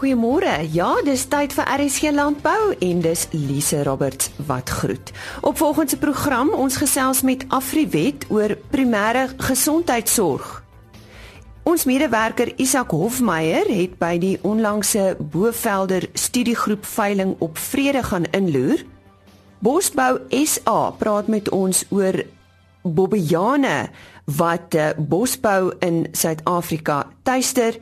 Goeiemôre. 0.00 0.64
Ja, 0.72 0.94
dis 1.04 1.26
tyd 1.28 1.52
vir 1.52 1.66
RSG 1.68 2.08
Landbou 2.16 2.70
en 2.72 3.00
dis 3.04 3.26
Lise 3.36 3.82
Roberts 3.84 4.30
wat 4.48 4.70
groet. 4.72 5.10
Op 5.44 5.58
volgende 5.60 5.98
program 6.00 6.54
ons 6.56 6.78
gesels 6.80 7.20
met 7.20 7.44
Afriwet 7.52 8.24
oor 8.32 8.54
primêre 8.72 9.26
gesondheidsorg. 9.36 10.62
Ons 11.68 11.84
medewerker 11.84 12.48
Isak 12.56 12.94
Hofmeyer 12.96 13.68
het 13.68 13.98
by 14.00 14.14
die 14.22 14.38
onlangse 14.40 15.18
Bovelder 15.20 16.08
studiegroep 16.16 16.88
veiling 16.88 17.36
op 17.44 17.60
vrede 17.60 18.00
gaan 18.08 18.24
inloer. 18.32 18.80
Bosbou 19.60 20.22
SA 20.30 20.78
praat 20.96 21.28
met 21.28 21.52
ons 21.52 21.84
oor 21.92 22.22
bobbejane 22.88 23.90
wat 24.24 24.80
uh, 24.80 24.90
bosbou 24.96 25.74
in 25.84 26.06
Suid-Afrika 26.16 27.04
tuister 27.22 27.76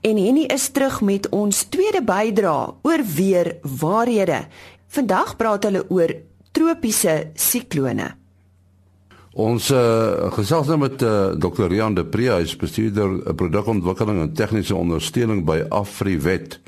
En 0.00 0.16
Henny 0.16 0.48
is 0.52 0.68
terug 0.68 1.00
met 1.00 1.28
ons 1.28 1.64
tweede 1.72 2.02
bydra 2.04 2.74
oor 2.82 3.04
weer 3.16 3.56
waarhede. 3.80 4.44
Vandag 4.88 5.36
praat 5.36 5.64
hulle 5.64 5.84
oor 5.90 6.12
tropiese 6.54 7.30
siklone. 7.34 8.12
Ons 9.34 9.72
uh, 9.74 10.30
gesels 10.36 10.68
nou 10.70 10.76
met 10.84 11.00
uh, 11.02 11.08
eh, 11.10 11.38
Dr. 11.42 11.66
Rian 11.66 11.96
de 11.96 12.04
Pre, 12.06 12.28
hy 12.30 12.44
is 12.46 12.52
bestuurder 12.54 13.16
uh, 13.16 13.32
produkontwikkeling 13.34 14.20
en 14.22 14.34
tegniese 14.38 14.76
ondersteuning 14.78 15.42
by 15.48 15.64
Afriwet 15.74 16.60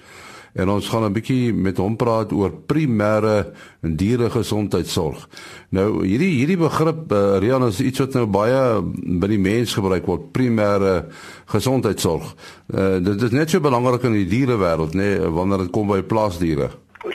en 0.57 0.69
ons 0.73 0.89
gaan 0.89 1.05
'n 1.05 1.13
bietjie 1.13 1.53
met 1.55 1.77
hom 1.77 1.97
praat 1.97 2.33
oor 2.33 2.53
primêre 2.67 3.53
dieregesondheidsorg. 3.81 5.29
Nou 5.69 6.05
hierdie 6.05 6.33
hierdie 6.41 6.57
begrip 6.57 7.13
uh, 7.13 7.39
Rian 7.39 7.67
is 7.67 7.81
iets 7.81 7.99
wat 7.99 8.15
nou 8.15 8.27
baie 8.27 8.83
by 9.21 9.29
die 9.29 9.39
mens 9.39 9.75
gebruik 9.75 10.07
word, 10.07 10.33
primêre 10.33 11.07
gesondheidsorg. 11.47 12.35
Uh, 12.73 12.99
dit 13.01 13.23
is 13.23 13.31
net 13.31 13.51
so 13.51 13.61
belangrik 13.61 14.03
in 14.03 14.13
die 14.13 14.27
dierewêreld, 14.27 14.95
nê, 14.95 15.19
nee, 15.19 15.29
wanneer 15.29 15.67
dit 15.67 15.71
kom 15.71 15.89
by 15.89 16.03
plaasdiere. 16.03 16.71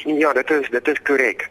Ja, 0.06 0.34
dit 0.34 0.50
is 0.52 0.70
dit 0.70 0.88
is 0.88 1.02
korrek. 1.04 1.50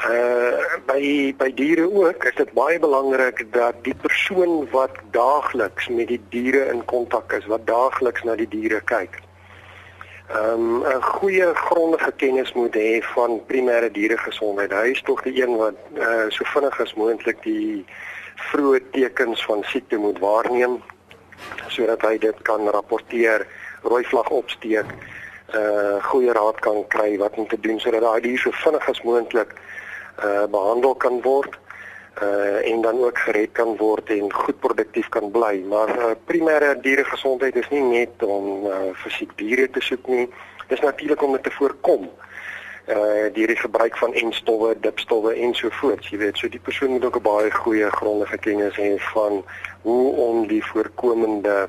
Uh 0.00 0.56
by 0.86 1.34
by 1.36 1.50
diere 1.54 1.84
ook 1.92 2.24
is 2.24 2.36
dit 2.38 2.52
baie 2.56 2.78
belangrik 2.78 3.42
dat 3.52 3.74
die 3.84 3.94
persoon 3.94 4.64
wat 4.72 4.96
daagliks 5.12 5.88
met 5.88 6.08
die 6.08 6.20
diere 6.32 6.70
in 6.72 6.84
kontak 6.84 7.32
is, 7.36 7.46
wat 7.46 7.66
daagliks 7.66 8.24
na 8.24 8.36
die 8.38 8.48
diere 8.48 8.80
kyk, 8.88 9.20
um, 10.34 10.82
'n 10.84 11.02
goeie 11.02 11.54
grondige 11.54 12.12
kennis 12.16 12.52
moet 12.52 12.74
hê 12.74 13.02
van 13.14 13.40
primêre 13.46 13.90
dieregesondheid. 13.90 14.72
Hy 14.72 14.90
is 14.90 15.02
tog 15.02 15.22
die 15.22 15.42
een 15.42 15.56
wat 15.56 15.78
uh, 15.94 16.28
so 16.28 16.44
vinnig 16.44 16.80
as 16.80 16.94
moontlik 16.94 17.42
die 17.42 17.84
vroeë 18.50 18.80
tekens 18.90 19.44
van 19.44 19.64
siekte 19.64 19.96
moet 19.96 20.18
waarneem 20.18 20.82
sodat 21.68 22.02
hy 22.02 22.18
dit 22.18 22.42
kan 22.42 22.68
rapporteer, 22.68 23.46
rooi 23.82 24.04
vlag 24.04 24.28
opsteek, 24.28 24.86
uh 25.54 25.96
goeie 26.10 26.32
raad 26.32 26.58
kan 26.60 26.86
kry 26.88 27.16
wat 27.18 27.34
om 27.34 27.46
te 27.48 27.60
doen 27.60 27.80
sodat 27.80 28.02
daai 28.02 28.20
dier 28.20 28.38
so 28.38 28.50
vinnig 28.50 28.88
as 28.88 29.02
moontlik 29.02 29.54
uh 30.24 30.46
behandel 30.46 30.94
kan 30.94 31.20
word 31.22 31.54
uh 31.54 31.69
en 32.20 32.80
dan 32.80 32.98
ook 33.04 33.18
gered 33.18 33.52
kan 33.52 33.76
word 33.76 34.10
en 34.10 34.32
goed 34.32 34.58
produktief 34.60 35.08
kan 35.08 35.30
bly. 35.30 35.62
Maar 35.68 35.88
uh, 35.98 36.10
primêre 36.24 36.74
dieregesondheid 36.80 37.56
is 37.56 37.68
nie 37.68 37.82
net 37.82 38.22
om 38.22 38.66
uh, 38.66 38.80
vir 39.02 39.14
siek 39.16 39.36
diere 39.36 39.70
te 39.70 39.80
soek 39.80 40.06
nie. 40.06 40.26
Dis 40.68 40.80
natuurlik 40.80 41.22
om 41.22 41.32
dit 41.32 41.42
te 41.42 41.54
voorkom. 41.58 42.10
Uh 42.90 43.28
die 43.32 43.56
gebruik 43.56 43.96
van 43.98 44.14
enstowwe, 44.14 44.74
dipstowwe 44.80 45.34
en 45.34 45.54
so 45.54 45.68
voort. 45.70 46.06
Jy 46.06 46.18
weet, 46.18 46.38
so 46.38 46.48
die 46.48 46.60
persoon 46.60 46.90
moet 46.90 47.04
ook 47.04 47.16
'n 47.16 47.22
baie 47.22 47.50
goeie 47.50 47.90
grondige 47.90 48.38
kennis 48.38 48.76
hê 48.76 48.98
van 49.12 49.44
hoe 49.82 50.12
om 50.16 50.46
die 50.46 50.64
voorkomende 50.64 51.68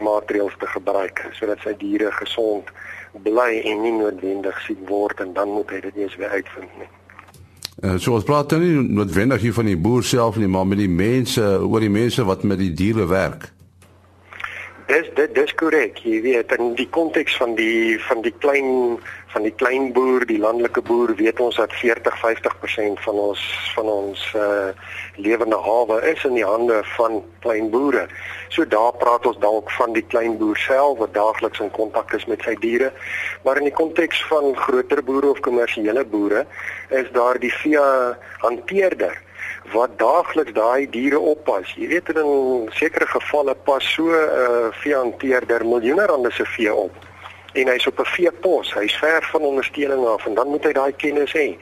maatreëls 0.00 0.56
te 0.58 0.66
gebruik 0.66 1.26
sodat 1.32 1.60
sy 1.60 1.76
diere 1.76 2.12
gesond 2.12 2.70
bly 3.12 3.60
en 3.64 3.82
nie 3.82 3.92
noodwendig 3.92 4.60
siek 4.66 4.88
word 4.88 5.20
en 5.20 5.32
dan 5.32 5.48
moet 5.48 5.70
hy 5.70 5.80
dit 5.80 5.96
eers 5.96 6.16
weer 6.16 6.28
uitvind 6.28 6.78
nie. 6.78 6.88
Uh, 7.80 7.96
so 7.96 8.12
ons 8.12 8.26
praat 8.28 8.52
nou 8.52 8.60
nie 8.60 8.82
noodwendig 8.98 9.46
hier 9.46 9.56
van 9.56 9.70
die 9.70 9.78
boer 9.80 10.04
self 10.04 10.36
nie, 10.36 10.50
maar 10.50 10.66
met 10.68 10.82
die 10.82 10.90
mense, 10.92 11.40
oor 11.64 11.80
die 11.80 11.92
mense 11.92 12.24
wat 12.28 12.44
met 12.44 12.60
die 12.60 12.72
diere 12.76 13.06
werk. 13.08 13.48
Dis 14.92 15.06
dit 15.16 15.30
dis 15.32 15.52
korrek. 15.56 16.02
Jy 16.04 16.18
weet 16.20 16.50
in 16.58 16.74
die 16.76 16.88
konteks 16.92 17.38
van 17.40 17.54
die 17.56 17.96
van 18.04 18.18
die 18.20 18.32
klein 18.44 18.98
van 19.32 19.46
die 19.46 19.52
klein 19.56 19.86
boer, 19.96 20.26
die 20.28 20.36
landelike 20.36 20.82
boer, 20.84 21.14
weet 21.16 21.40
ons 21.40 21.56
dat 21.56 21.72
40-50% 21.80 23.00
van 23.06 23.20
ons 23.22 23.44
van 23.72 23.88
ons 23.88 24.26
uh 24.36 24.74
lewende 25.16 25.56
hawe 25.64 25.96
is 26.10 26.26
in 26.28 26.36
die 26.36 26.44
hande 26.44 26.82
van 26.98 27.22
klein 27.40 27.70
boere. 27.72 28.04
So 28.52 28.68
daar 28.68 28.92
praat 29.00 29.30
ons 29.32 29.40
dalk 29.40 29.72
van 29.78 29.96
die 29.96 30.04
klein 30.12 30.36
boer 30.36 30.60
self 30.60 31.00
wat 31.00 31.16
daagliks 31.16 31.64
in 31.64 31.72
kontak 31.72 32.12
is 32.18 32.28
met 32.28 32.44
sy 32.44 32.58
diere. 32.60 32.92
Maar 33.48 33.64
in 33.64 33.70
die 33.70 33.76
konteks 33.80 34.20
van 34.28 34.52
groter 34.66 35.00
boere 35.00 35.32
of 35.32 35.40
kommersiële 35.40 36.04
boere 36.04 36.44
is 36.90 37.08
daar 37.16 37.40
die 37.40 37.54
vee 37.62 37.88
hanteerder 38.44 39.16
wat 39.72 39.98
daagliks 39.98 40.52
daai 40.52 40.90
diere 40.90 41.18
oppas. 41.18 41.74
Jy 41.76 41.88
weet 41.88 42.08
in 42.08 42.68
sekere 42.72 43.06
gevalle 43.06 43.54
pas 43.54 43.84
so 43.94 44.10
'n 44.10 44.14
uh, 44.14 44.68
veehanteerder 44.82 45.64
miljoene 45.66 46.06
rande 46.06 46.30
se 46.30 46.44
vee 46.44 46.74
op 46.74 46.92
en 47.52 47.68
hy's 47.68 47.86
op 47.86 47.98
'n 48.00 48.04
veepos. 48.04 48.74
Hy's 48.74 48.96
ver 48.96 49.22
van 49.22 49.40
ondersteuning 49.40 50.06
af 50.06 50.26
en 50.26 50.34
dan 50.34 50.48
moet 50.48 50.64
hy 50.64 50.72
daai 50.72 50.92
kennis 50.92 51.32
hê. 51.32 51.58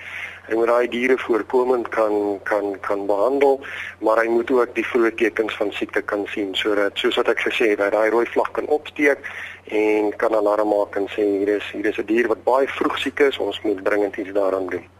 Hy 0.49 0.55
moet 0.55 0.67
daai 0.67 0.89
diere 0.89 1.19
voorkomend 1.19 1.89
kan 1.89 2.41
kan 2.43 2.81
kan 2.81 3.07
behandel, 3.07 3.61
maar 3.99 4.19
hy 4.19 4.29
moet 4.29 4.51
ook 4.51 4.75
die 4.75 4.87
vroeë 4.87 5.15
tekens 5.15 5.57
van 5.57 5.73
siekte 5.73 6.03
kan 6.03 6.27
sien 6.27 6.55
sodat 6.55 6.99
soos 6.99 7.17
wat 7.17 7.29
ek 7.29 7.41
gesê 7.41 7.69
het, 7.71 7.79
dat 7.79 7.93
daai 7.93 8.11
rooi 8.11 8.27
vlag 8.27 8.51
kan 8.51 8.67
opsteek 8.67 9.19
en 9.65 10.17
kan 10.17 10.35
alarm 10.35 10.69
maak 10.69 10.97
en 10.97 11.07
sê 11.09 11.23
hier 11.23 11.49
is 11.49 11.71
hier 11.73 11.87
is 11.87 11.99
'n 11.99 12.07
dier 12.07 12.29
wat 12.29 12.45
baie 12.45 12.69
vroeg 12.69 12.99
siek 12.99 13.21
is, 13.21 13.39
ons 13.39 13.61
moet 13.63 13.85
dringend 13.85 14.17
iets 14.17 14.33
daaraan 14.33 14.67
doen. 14.67 15.00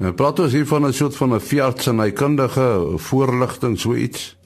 Nou 0.00 0.14
praat 0.16 0.38
ons 0.40 0.52
hier 0.56 0.66
van 0.66 0.86
'n 0.86 0.92
soort 0.92 1.16
van 1.16 1.34
'n 1.34 1.40
veearts 1.40 1.86
en 1.86 1.98
hy 2.00 2.10
kundige 2.10 2.92
voorligting 2.96 3.78
so 3.78 3.94
iets. 3.94 4.36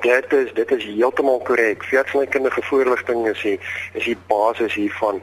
Dit 0.00 0.32
is 0.32 0.52
dit 0.52 0.70
is 0.70 0.84
heeltemal 0.84 1.38
korrek. 1.40 1.84
Veeartsnykundige 1.84 2.62
voorligting 2.62 3.26
is 3.28 3.42
die 3.42 3.60
is 3.92 4.04
die 4.04 4.16
basis 4.26 4.74
hiervan. 4.74 5.22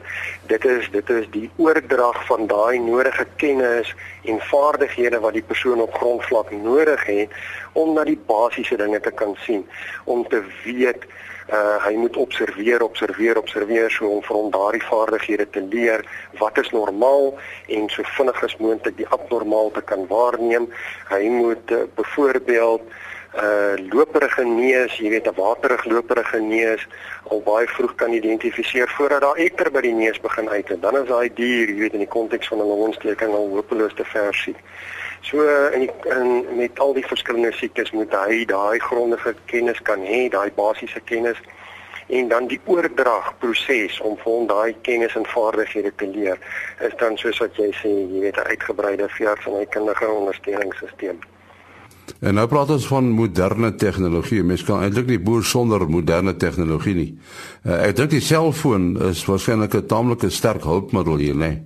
Dit 0.50 0.64
is 0.64 0.88
dit 0.90 1.10
is 1.10 1.26
die 1.30 1.50
oordrag 1.56 2.18
van 2.26 2.46
daai 2.50 2.78
nodige 2.82 3.26
kennis 3.36 3.94
en 4.24 4.40
vaardighede 4.40 5.20
wat 5.22 5.36
die 5.38 5.44
persoon 5.46 5.80
op 5.80 5.94
grondvlak 5.94 6.50
nodig 6.50 7.04
het 7.06 7.36
om 7.72 7.92
na 7.94 8.04
die 8.04 8.18
basiese 8.26 8.76
dinge 8.76 9.00
te 9.00 9.10
kan 9.10 9.36
sien, 9.46 9.62
om 10.04 10.26
te 10.28 10.42
weet 10.64 11.06
uh 11.54 11.76
hy 11.84 11.94
moet 11.96 12.16
observeer, 12.16 12.82
observeer, 12.82 13.38
observeer 13.38 13.90
so 13.90 14.08
om 14.10 14.24
vir 14.26 14.36
hom 14.36 14.50
daardie 14.52 14.82
vaardighede 14.84 15.46
te 15.50 15.62
leer 15.62 16.02
wat 16.40 16.58
is 16.58 16.72
normaal 16.74 17.30
en 17.76 17.86
so 17.94 18.02
vinnig 18.16 18.42
as 18.44 18.56
moontlik 18.58 18.98
die 18.98 19.08
abnormaal 19.14 19.70
te 19.70 19.80
kan 19.80 20.04
waarneem. 20.10 20.66
Hy 21.08 21.22
moet 21.28 21.70
uh, 21.70 21.86
byvoorbeeld 21.94 22.82
uh 23.36 23.76
loperige 23.92 24.44
neus, 24.44 24.94
jy 24.96 25.10
weet 25.10 25.26
'n 25.28 25.34
waterige 25.36 25.88
loperige 25.88 26.40
neus 26.40 26.86
al 27.28 27.42
baie 27.42 27.66
vroeg 27.68 27.94
kan 27.94 28.12
identifiseer 28.12 28.88
voordat 28.88 29.20
daar 29.20 29.36
ekter 29.36 29.70
by 29.70 29.80
die 29.80 29.92
neus 29.92 30.20
begin 30.20 30.48
uit 30.48 30.70
en 30.70 30.80
dan 30.80 30.96
is 30.96 31.08
daai 31.08 31.30
dier, 31.34 31.68
jy 31.68 31.78
weet 31.78 31.92
in 31.92 32.04
die 32.06 32.14
konteks 32.16 32.48
van 32.48 32.58
'n 32.58 32.70
longontsteking 32.72 33.34
al 33.34 33.48
hopeloos 33.48 33.94
te 33.94 34.04
ver 34.04 34.34
siek. 34.34 34.56
So 35.20 35.44
in, 35.68 35.80
die, 35.80 35.90
in 36.04 36.56
met 36.56 36.78
al 36.78 36.92
die 36.94 37.06
verskillende 37.06 37.52
siektes 37.52 37.90
moet 37.90 38.12
hy 38.14 38.44
daai 38.44 38.78
grondige 38.78 39.34
kennis 39.46 39.82
kan 39.82 40.00
hê, 40.00 40.28
daai 40.28 40.50
basiese 40.54 41.00
kennis 41.04 41.38
en 42.08 42.28
dan 42.28 42.46
die 42.46 42.60
oordrag 42.64 43.34
proses 43.38 44.00
om 44.00 44.16
vir 44.16 44.32
hom 44.32 44.46
daai 44.46 44.76
kennis 44.82 45.14
en 45.14 45.26
vaardighede 45.26 45.92
te 45.96 46.06
leer 46.06 46.38
is 46.80 46.94
dan 46.96 47.16
soos 47.16 47.38
wat 47.38 47.56
jy 47.56 47.72
sê, 47.82 47.88
jy 47.88 48.20
weet 48.20 48.36
'n 48.36 48.48
uitgebreide 48.48 49.08
veearts 49.08 49.46
en 49.46 49.58
hy 49.58 49.66
kundige 49.66 50.08
ondersteuningssisteem. 50.08 51.20
En 52.20 52.34
nou 52.34 52.46
praat 52.48 52.70
ons 52.70 52.86
van 52.86 53.10
moderne 53.10 53.74
tegnologie. 53.74 54.42
Mens 54.42 54.64
kan 54.64 54.82
eintlik 54.82 55.06
nie 55.06 55.18
boer 55.18 55.44
sonder 55.44 55.88
moderne 55.90 56.36
tegnologie 56.36 56.94
nie. 56.94 57.10
Uh, 57.64 57.86
ek 57.88 57.96
dink 57.96 58.10
die 58.10 58.24
selfoon 58.24 58.96
is 59.10 59.24
waarskynlik 59.28 59.74
'n 59.74 59.86
taamlike 59.86 60.30
sterk 60.30 60.64
hulpmiddel 60.64 61.16
hier, 61.16 61.34
né? 61.34 61.48
Nee? 61.48 61.62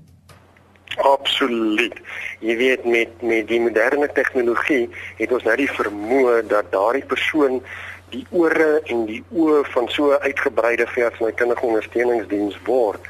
Absoluut. 0.97 1.95
Jy 2.41 2.57
weet 2.57 2.85
met 2.85 3.23
met 3.23 3.49
die 3.49 3.61
moderne 3.61 4.09
tegnologie 4.13 4.89
het 5.17 5.33
ons 5.33 5.43
nou 5.43 5.57
die 5.57 5.71
vermoë 5.71 6.47
dat 6.47 6.73
daardie 6.73 7.05
persoon 7.05 7.63
die 8.13 8.27
ore 8.31 8.81
en 8.93 9.07
die 9.07 9.23
oë 9.33 9.63
van 9.73 9.89
so 9.89 10.13
'n 10.13 10.21
uitgebreide 10.21 10.87
veeartsnykundige 10.87 11.67
ondersteuningsdiens 11.67 12.59
word 12.65 13.01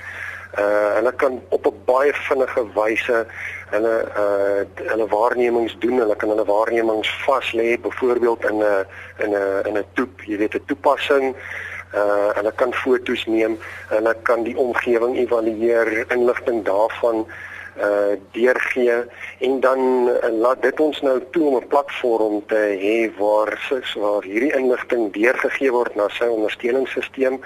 uh 0.58 0.94
hulle 0.96 1.12
kan 1.16 1.40
op 1.48 1.66
'n 1.66 1.82
baie 1.84 2.12
vinnige 2.14 2.62
wyse 2.74 3.26
hulle 3.72 3.94
uh 4.22 4.88
hulle 4.92 5.06
waarnemings 5.08 5.76
doen 5.84 6.00
hulle 6.02 6.16
kan 6.16 6.32
hulle 6.32 6.44
waarnemings 6.44 7.10
vas 7.24 7.52
lê 7.58 7.76
byvoorbeeld 7.80 8.44
in 8.50 8.58
'n 8.58 8.86
in 9.24 9.32
'n 9.34 9.66
in 9.68 9.78
'n 9.78 9.86
toep 9.94 10.24
jy 10.28 10.36
weet 10.36 10.54
'n 10.54 10.64
toepassing. 10.66 11.36
Uh 11.94 12.28
hulle 12.36 12.52
kan 12.56 12.72
foto's 12.72 13.24
neem 13.26 13.58
hulle 13.88 14.14
kan 14.22 14.42
die 14.42 14.56
omgewing 14.56 15.16
evalueer 15.16 15.88
inligting 16.16 16.64
daarvan 16.64 17.26
uh 17.80 18.16
deurgee 18.30 19.04
en 19.38 19.60
dan 19.60 19.78
uh, 20.08 20.28
laat 20.44 20.62
dit 20.62 20.80
ons 20.80 21.00
nou 21.00 21.22
toe 21.30 21.44
om 21.48 21.56
'n 21.56 21.68
platform 21.68 22.42
te 22.46 22.62
hê 22.84 22.98
waar 23.18 23.52
waar 23.96 24.22
hierdie 24.22 24.52
inligting 24.56 25.12
deurgegee 25.12 25.72
word 25.72 25.94
na 25.94 26.08
sy 26.08 26.24
ondersteuningssisteem 26.24 27.40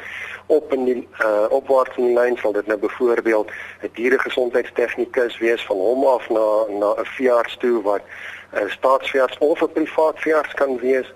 op 0.47 0.73
in 0.73 0.85
die 0.85 1.09
uh 1.21 1.47
opwaarts 1.51 1.97
in 1.97 2.05
die 2.05 2.15
lyn 2.15 2.37
sal 2.37 2.53
dit 2.53 2.67
nou 2.67 2.79
byvoorbeeld 2.79 3.51
'n 3.83 3.91
dieregesondheidstegnikus 3.93 5.39
wees 5.39 5.67
van 5.67 5.77
hom 5.77 6.05
af 6.05 6.29
na 6.29 6.47
na 6.79 6.91
'n 7.01 7.05
veearts 7.05 7.57
toe 7.57 7.83
wat 7.83 8.03
'n 8.03 8.59
uh, 8.59 8.71
staatsveearts 8.71 9.39
of 9.39 9.63
'n 9.63 9.73
privaat 9.73 10.19
veearts 10.19 10.55
kan 10.55 10.79
wees 10.79 11.13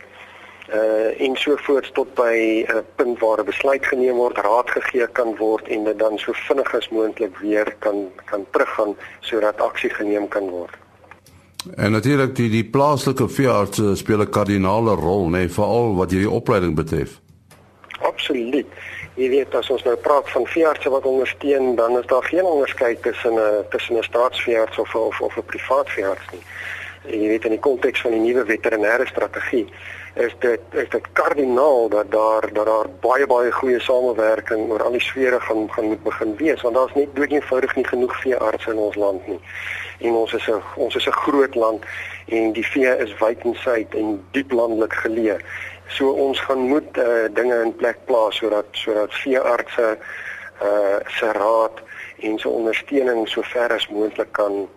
uh 0.75 1.21
en 1.27 1.37
so 1.37 1.56
voort 1.56 1.94
tot 1.94 2.15
by 2.15 2.65
'n 2.67 2.77
uh, 2.77 2.82
punt 2.97 3.19
waar 3.19 3.41
'n 3.41 3.44
besluit 3.44 3.87
geneem 3.87 4.17
word, 4.17 4.37
raad 4.38 4.71
gegee 4.71 5.06
kan 5.12 5.37
word 5.37 5.69
en 5.69 5.85
dit 5.85 5.99
dan 5.99 6.19
so 6.19 6.32
vinnig 6.32 6.75
as 6.75 6.88
moontlik 6.88 7.38
weer 7.38 7.75
kan 7.79 8.09
kan 8.25 8.47
teruggaan 8.50 8.97
sodat 9.21 9.61
aksie 9.61 9.91
geneem 9.91 10.29
kan 10.29 10.49
word. 10.49 10.75
En 11.77 11.93
natuurlik 11.93 12.37
die 12.37 12.50
die 12.50 12.65
plaaslike 12.65 13.29
veeartse 13.29 13.97
speel 13.97 14.21
'n 14.21 14.31
kardinale 14.31 14.94
rol, 14.94 15.27
nê, 15.27 15.31
nee, 15.31 15.49
veral 15.49 15.94
wat 15.94 16.11
hierdie 16.11 16.31
opleiding 16.31 16.75
betref. 16.75 17.21
Absoluut. 18.00 18.67
Jy 19.14 19.29
weet 19.29 19.55
as 19.55 19.70
ons 19.70 19.82
nou 19.85 19.97
praat 19.97 20.31
van 20.31 20.47
veeartse 20.47 20.91
wat 20.91 21.05
ondersteun, 21.05 21.75
dan 21.76 21.99
is 21.99 22.06
daar 22.06 22.25
geen 22.25 22.44
onderskeid 22.44 23.02
tussen 23.02 23.35
'n 23.35 23.64
tussen 23.70 23.97
'n 23.97 24.02
staatsveearts 24.02 24.79
of 24.79 24.94
of 24.94 25.20
of 25.20 25.37
'n 25.37 25.44
privaat 25.44 25.91
veearts 25.91 26.26
nie. 26.32 26.44
Jy 27.20 27.29
weet 27.29 27.44
in 27.44 27.50
die 27.50 27.58
konteks 27.58 28.00
van 28.00 28.11
die 28.11 28.20
nuwe 28.20 28.44
veterinêre 28.44 29.06
strategie 29.06 29.69
is 30.14 30.35
dit 30.38 30.61
is 30.70 30.88
dit 30.88 31.06
kardinaal 31.12 31.88
dat 31.88 32.11
daar 32.11 32.52
dat 32.52 32.67
daar 32.67 32.87
baie 33.00 33.26
baie 33.26 33.52
goeie 33.52 33.81
samewerking 33.81 34.70
oor 34.70 34.82
al 34.82 34.91
die 34.91 35.00
sfere 35.00 35.41
gaan 35.41 35.70
gaan 35.73 35.85
moet 35.85 36.03
begin 36.03 36.37
wees 36.37 36.61
want 36.62 36.75
daar's 36.75 36.94
net 36.94 37.14
dood 37.14 37.31
eenvoudig 37.31 37.75
nie 37.76 37.87
genoeg 37.87 38.20
veeartse 38.20 38.70
in 38.70 38.76
ons 38.76 38.96
land 38.96 39.26
nie. 39.26 39.41
En 39.99 40.12
ons 40.12 40.32
is 40.32 40.49
'n 40.49 40.62
ons 40.76 40.94
is 40.94 41.06
'n 41.06 41.20
groot 41.25 41.55
land 41.55 41.85
en 42.26 42.53
die 42.53 42.67
vee 42.67 42.96
is 42.96 43.19
wyd 43.19 43.41
en 43.44 43.55
suid 43.55 43.94
en 43.94 44.25
diep 44.31 44.53
landelik 44.53 44.93
geleë. 44.93 45.38
So 45.90 46.10
ons 46.10 46.40
gaan 46.46 46.66
moet 46.70 46.98
uh, 46.98 47.26
dinge 47.34 47.62
in 47.64 47.75
plek 47.76 48.04
plaas 48.06 48.38
sodat 48.38 48.69
sodat 48.72 49.14
veeartse 49.22 49.96
uh 50.60 50.98
se 51.08 51.32
raad 51.32 51.81
en 52.20 52.38
se 52.38 52.48
ondersteuning 52.48 53.28
so 53.28 53.42
ver 53.42 53.72
as 53.72 53.88
moontlik 53.88 54.32
kan 54.32 54.69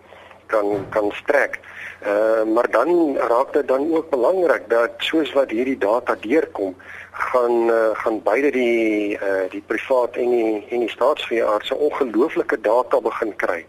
kan 0.46 0.86
kan 0.90 1.12
strek. 1.12 1.60
Uh, 2.06 2.42
maar 2.54 2.70
dan 2.70 3.16
raak 3.16 3.52
dit 3.52 3.68
dan 3.68 3.94
ook 3.94 4.10
belangrik 4.10 4.68
dat 4.68 4.90
soos 4.98 5.32
wat 5.32 5.50
hierdie 5.50 5.78
data 5.78 6.16
deurkom, 6.20 6.76
gaan 7.10 7.70
uh, 7.70 7.90
gaan 7.92 8.22
beide 8.22 8.50
die 8.50 9.18
uh, 9.18 9.46
die 9.50 9.62
privaat 9.66 10.16
en 10.16 10.30
die 10.30 10.66
en 10.68 10.84
die 10.84 10.90
staatsveeartse 10.90 11.76
ongelooflike 11.76 12.60
data 12.60 13.00
begin 13.00 13.36
kry. 13.36 13.64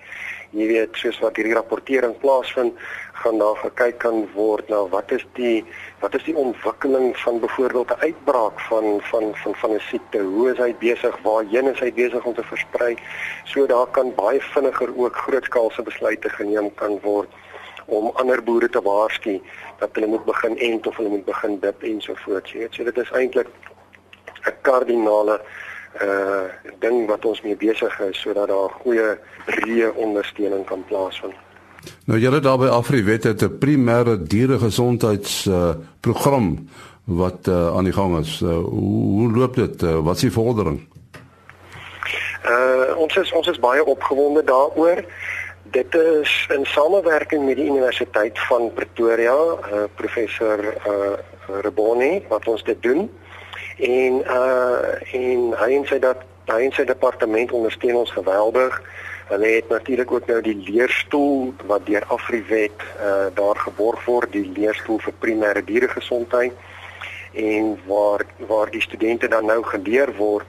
Jy 0.56 0.68
weet, 0.70 0.96
soos 0.96 1.18
wat 1.20 1.36
hierdie 1.36 1.56
rapportering 1.58 2.14
plaasvind, 2.22 2.78
gaan 3.20 3.40
daar 3.42 3.58
gekyk 3.60 3.98
kan 4.00 4.22
word 4.36 4.70
na 4.72 4.86
wat 4.94 5.12
is 5.12 5.26
die 5.36 5.66
wat 6.00 6.16
is 6.16 6.24
die 6.24 6.36
ontwikkeling 6.40 7.10
van 7.24 7.40
byvoorbeeld 7.44 7.92
'n 7.92 8.04
uitbraak 8.08 8.60
van 8.70 9.02
van 9.12 9.36
van 9.42 9.56
van 9.62 9.72
'n 9.76 9.84
siekte. 9.90 10.20
Hoe 10.20 10.52
is 10.52 10.58
hy 10.58 10.72
besig? 10.80 11.18
Waarheen 11.24 11.68
is 11.74 11.80
hy 11.80 11.92
besig 11.94 12.24
om 12.26 12.34
te 12.34 12.44
versprei? 12.44 12.96
So 13.44 13.66
daar 13.66 13.88
kan 13.88 14.16
baie 14.16 14.42
vinniger 14.42 14.90
ook 14.98 15.16
grootskaalse 15.16 15.82
besluite 15.82 16.30
geneem 16.30 16.74
kan 16.76 17.00
word 17.02 17.30
om 17.86 18.12
ander 18.16 18.44
boere 18.44 18.70
te 18.70 18.82
waarsku 18.82 19.42
dat 19.80 19.90
hulle 19.94 20.08
moet 20.08 20.26
begin 20.26 20.58
ent 20.58 20.88
of 20.88 20.96
hulle 20.98 21.10
moet 21.10 21.26
begin 21.26 21.60
dip 21.60 21.84
en 21.84 22.02
so 22.02 22.14
voort. 22.16 22.50
Jy 22.50 22.60
weet, 22.60 22.74
so 22.74 22.84
dit 22.84 22.98
is 22.98 23.12
eintlik 23.12 23.48
'n 24.46 24.56
kardinale 24.62 25.42
uh 26.02 26.72
ding 26.80 27.08
wat 27.08 27.26
ons 27.26 27.42
mee 27.42 27.56
besig 27.56 28.00
is 28.00 28.22
sodat 28.22 28.48
daar 28.48 28.70
goeie 28.84 29.18
breë 29.46 29.92
ondersteuning 29.96 30.66
kan 30.66 30.84
plaasvind. 30.88 31.34
Nou 32.06 32.20
julle 32.20 32.40
daar 32.40 32.58
by 32.58 32.68
Afriwet 32.68 33.24
het 33.24 33.44
'n 33.44 33.58
primêre 33.60 34.18
dieregesondheids 34.18 35.46
uh 35.46 35.74
program 36.00 36.70
wat 37.06 37.48
uh, 37.48 37.76
aan 37.78 37.84
die 37.84 37.94
gang 37.94 38.18
is. 38.20 38.42
Uh, 38.42 38.50
hoe, 38.50 39.20
hoe 39.20 39.32
loop 39.32 39.56
dit? 39.56 39.84
Uh, 39.84 40.00
wat 40.00 40.16
is 40.16 40.22
die 40.22 40.32
vordering? 40.32 40.88
Uh 42.46 42.98
ons 42.98 43.16
is 43.16 43.32
ons 43.32 43.48
is 43.48 43.60
baie 43.60 43.86
opgewonde 43.86 44.44
daaroor 44.44 45.06
dit 45.76 45.96
is 45.96 46.48
in 46.54 46.66
samewerking 46.66 47.46
met 47.46 47.56
die 47.56 47.66
Universiteit 47.66 48.40
van 48.48 48.72
Pretoria, 48.74 49.36
uh, 49.36 49.84
professor 49.96 50.62
uh, 50.64 51.14
Reboni 51.62 52.24
wat 52.30 52.48
ons 52.48 52.64
dit 52.64 52.82
doen. 52.82 53.10
En 53.78 54.22
uh 54.24 54.94
en 55.12 55.54
hy 55.60 55.72
en 55.76 55.86
sy 55.88 56.00
dat 56.00 56.24
hy 56.48 56.62
en 56.68 56.76
sy 56.76 56.86
departement 56.86 57.52
ondersteun 57.52 57.96
ons 57.96 58.12
geweldig. 58.12 58.82
Hulle 59.28 59.48
het 59.56 59.70
natuurlik 59.70 60.12
ook 60.12 60.28
nou 60.30 60.42
die 60.42 60.56
leerstoel 60.68 61.54
wat 61.66 61.86
deur 61.86 62.06
Afriwet 62.14 62.86
uh 63.02 63.28
daar 63.34 63.58
geborg 63.58 64.06
word, 64.06 64.32
die 64.32 64.52
leerstoel 64.56 65.00
vir 65.00 65.20
primêre 65.20 65.64
dieregesondheid 65.66 66.54
en 67.36 67.76
waar 67.86 68.24
waar 68.48 68.72
die 68.72 68.82
studente 68.82 69.28
dan 69.28 69.46
nou 69.46 69.64
geleer 69.64 70.14
word 70.16 70.48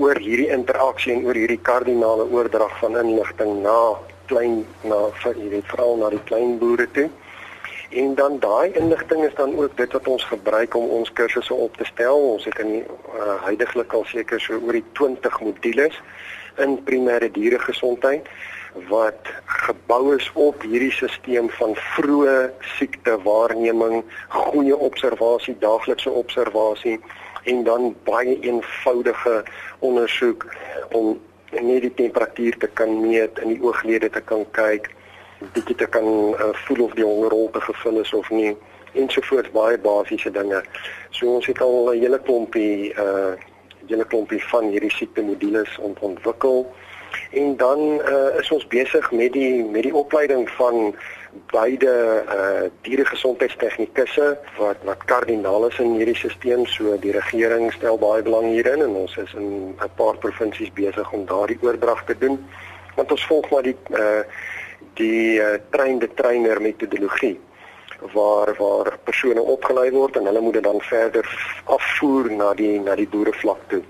oor 0.00 0.16
hierdie 0.16 0.48
interaksie 0.48 1.12
en 1.12 1.26
oor 1.26 1.36
hierdie 1.36 1.60
kardinale 1.60 2.24
oordrag 2.32 2.72
van 2.80 2.96
inligting 2.96 3.60
na 3.62 3.98
klein 4.30 4.62
na 4.88 5.10
vir 5.20 5.36
weet 5.36 5.68
veral 5.68 5.98
na 6.00 6.08
die 6.14 6.22
klein 6.24 6.56
boere 6.58 6.88
toe. 6.96 7.10
En 7.92 8.14
dan 8.14 8.38
daai 8.38 8.72
inligting 8.72 9.24
is 9.24 9.34
dan 9.34 9.56
ook 9.56 9.76
dit 9.76 9.92
wat 9.92 10.08
ons 10.08 10.24
gebruik 10.24 10.74
om 10.74 10.88
ons 10.88 11.12
kursusse 11.12 11.54
op 11.54 11.76
te 11.76 11.84
stel. 11.84 12.18
Ons 12.18 12.44
het 12.44 12.58
in 12.58 12.68
uh, 12.68 12.82
eh, 13.18 13.42
heidaglik 13.44 13.92
al 13.92 14.04
seker 14.04 14.40
so 14.40 14.56
oor 14.56 14.72
die 14.72 14.84
20 14.92 15.40
modules 15.40 16.00
in 16.56 16.78
primêre 16.84 17.30
dieregesondheid 17.30 18.28
wat 18.88 19.28
gebou 19.44 20.16
is 20.16 20.30
op 20.32 20.62
hierdie 20.64 20.92
stelsel 20.92 21.48
van 21.58 21.74
vroeë 21.76 22.36
siektewaarneming, 22.78 24.00
goeie 24.28 24.76
observasie, 24.76 25.56
daaglikse 25.60 26.10
observasie 26.10 26.96
en 27.44 27.64
dan 27.64 27.92
baie 28.08 28.38
eenvoudige 28.40 29.42
ondersoek 29.78 30.46
om 30.96 31.20
net 31.52 31.84
die 31.84 31.94
temperatuur 31.94 32.56
te 32.58 32.70
kan 32.80 33.00
meet 33.00 33.38
in 33.44 33.52
die 33.52 33.60
ooglede 33.60 34.08
te 34.10 34.24
kan 34.24 34.46
kyk 34.56 34.88
bietjie 35.52 35.76
te 35.76 35.86
kan 35.86 36.04
uh, 36.04 36.52
voel 36.66 36.84
of 36.84 36.94
die 36.98 37.04
hongerrol 37.04 37.50
te 37.50 37.60
gevul 37.60 38.00
is 38.00 38.12
of 38.12 38.30
nie 38.30 38.56
ensovoorts 38.92 39.50
baie 39.50 39.78
basiese 39.78 40.30
dinge. 40.30 40.62
So 41.10 41.34
ons 41.34 41.46
het 41.46 41.60
al 41.60 41.92
'n 41.92 42.00
hele 42.00 42.20
klompie 42.20 42.94
uh 42.94 43.34
hele 43.86 44.04
klompie 44.04 44.42
van 44.44 44.68
hierdie 44.70 44.90
siekte 44.90 45.22
modules 45.22 45.78
ont 45.78 45.98
ontwikkel. 45.98 46.72
En 47.30 47.56
dan 47.56 47.78
uh, 47.78 48.38
is 48.38 48.50
ons 48.50 48.66
besig 48.66 49.12
met 49.12 49.32
die 49.32 49.64
met 49.64 49.82
die 49.82 49.94
opleiding 49.94 50.50
van 50.50 50.94
beide 51.50 52.24
uh 52.28 52.68
dieregesondheidstegnikusse 52.80 54.38
wat 54.58 54.76
wat 54.84 55.04
kardinaal 55.04 55.66
is 55.68 55.78
in 55.78 55.94
hierdie 55.96 56.16
stelsel 56.16 56.66
so 56.66 56.98
die 57.00 57.12
regering 57.12 57.72
stel 57.72 57.98
baie 57.98 58.22
belang 58.22 58.50
hierin 58.52 58.82
en 58.84 58.96
ons 59.04 59.16
is 59.16 59.32
in 59.34 59.74
'n 59.80 59.90
paar 59.96 60.16
provinsies 60.24 60.72
besig 60.72 61.12
om 61.12 61.26
daardie 61.26 61.58
oordrag 61.62 62.04
te 62.04 62.18
doen 62.18 62.36
want 62.96 63.10
ons 63.10 63.26
volg 63.26 63.50
maar 63.50 63.62
die 63.62 63.76
uh 63.90 64.22
die 64.98 65.38
uh, 65.40 65.54
treinde 65.70 66.08
trainer 66.14 66.60
metodologie 66.62 67.38
waar 68.12 68.54
waar 68.58 68.98
persone 69.04 69.40
opgelei 69.40 69.90
word 69.94 70.16
en 70.16 70.26
hulle 70.26 70.40
moet 70.40 70.58
dit 70.58 70.64
dan 70.66 70.80
verder 70.80 71.26
afvoer 71.64 72.32
na 72.32 72.52
die 72.58 72.80
na 72.80 72.96
die 72.98 73.08
boerevlak 73.08 73.60
toe. 73.68 73.82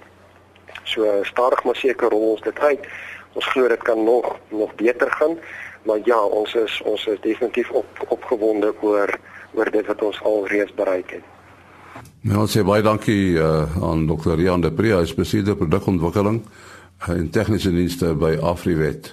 So 0.84 1.08
stadig 1.24 1.64
maar 1.64 1.76
seker 1.76 2.12
rol 2.12 2.32
ons 2.34 2.44
dit 2.44 2.58
uit. 2.58 2.86
Ons 3.32 3.46
glo 3.54 3.68
dit 3.68 3.82
kan 3.82 4.04
nog 4.04 4.36
nog 4.50 4.74
beter 4.74 5.10
gaan 5.10 5.38
maar 5.82 5.98
ja, 6.04 6.18
ons 6.24 6.54
is 6.54 6.80
ons 6.84 7.06
is 7.06 7.20
definitief 7.20 7.70
op 7.70 7.86
opgewonde 8.08 8.74
oor 8.80 9.18
oor 9.52 9.70
dit 9.70 9.86
wat 9.86 10.02
ons 10.02 10.20
al 10.22 10.46
reeds 10.48 10.74
bereik 10.74 11.10
het. 11.18 11.24
Nou, 12.22 12.44
ons 12.44 12.52
sê 12.54 12.62
baie 12.64 12.82
dankie 12.82 13.34
uh, 13.34 13.66
aan 13.82 14.06
Dr. 14.06 14.36
Rian 14.38 14.62
de 14.62 14.70
Pria, 14.72 15.00
hy 15.00 15.08
is 15.08 15.14
bestuurder 15.14 15.58
produkontwikkeling 15.58 16.38
uh, 16.44 17.10
en 17.16 17.26
tegniese 17.34 17.72
dienste 17.74 18.14
by 18.16 18.36
Afriwet. 18.40 19.10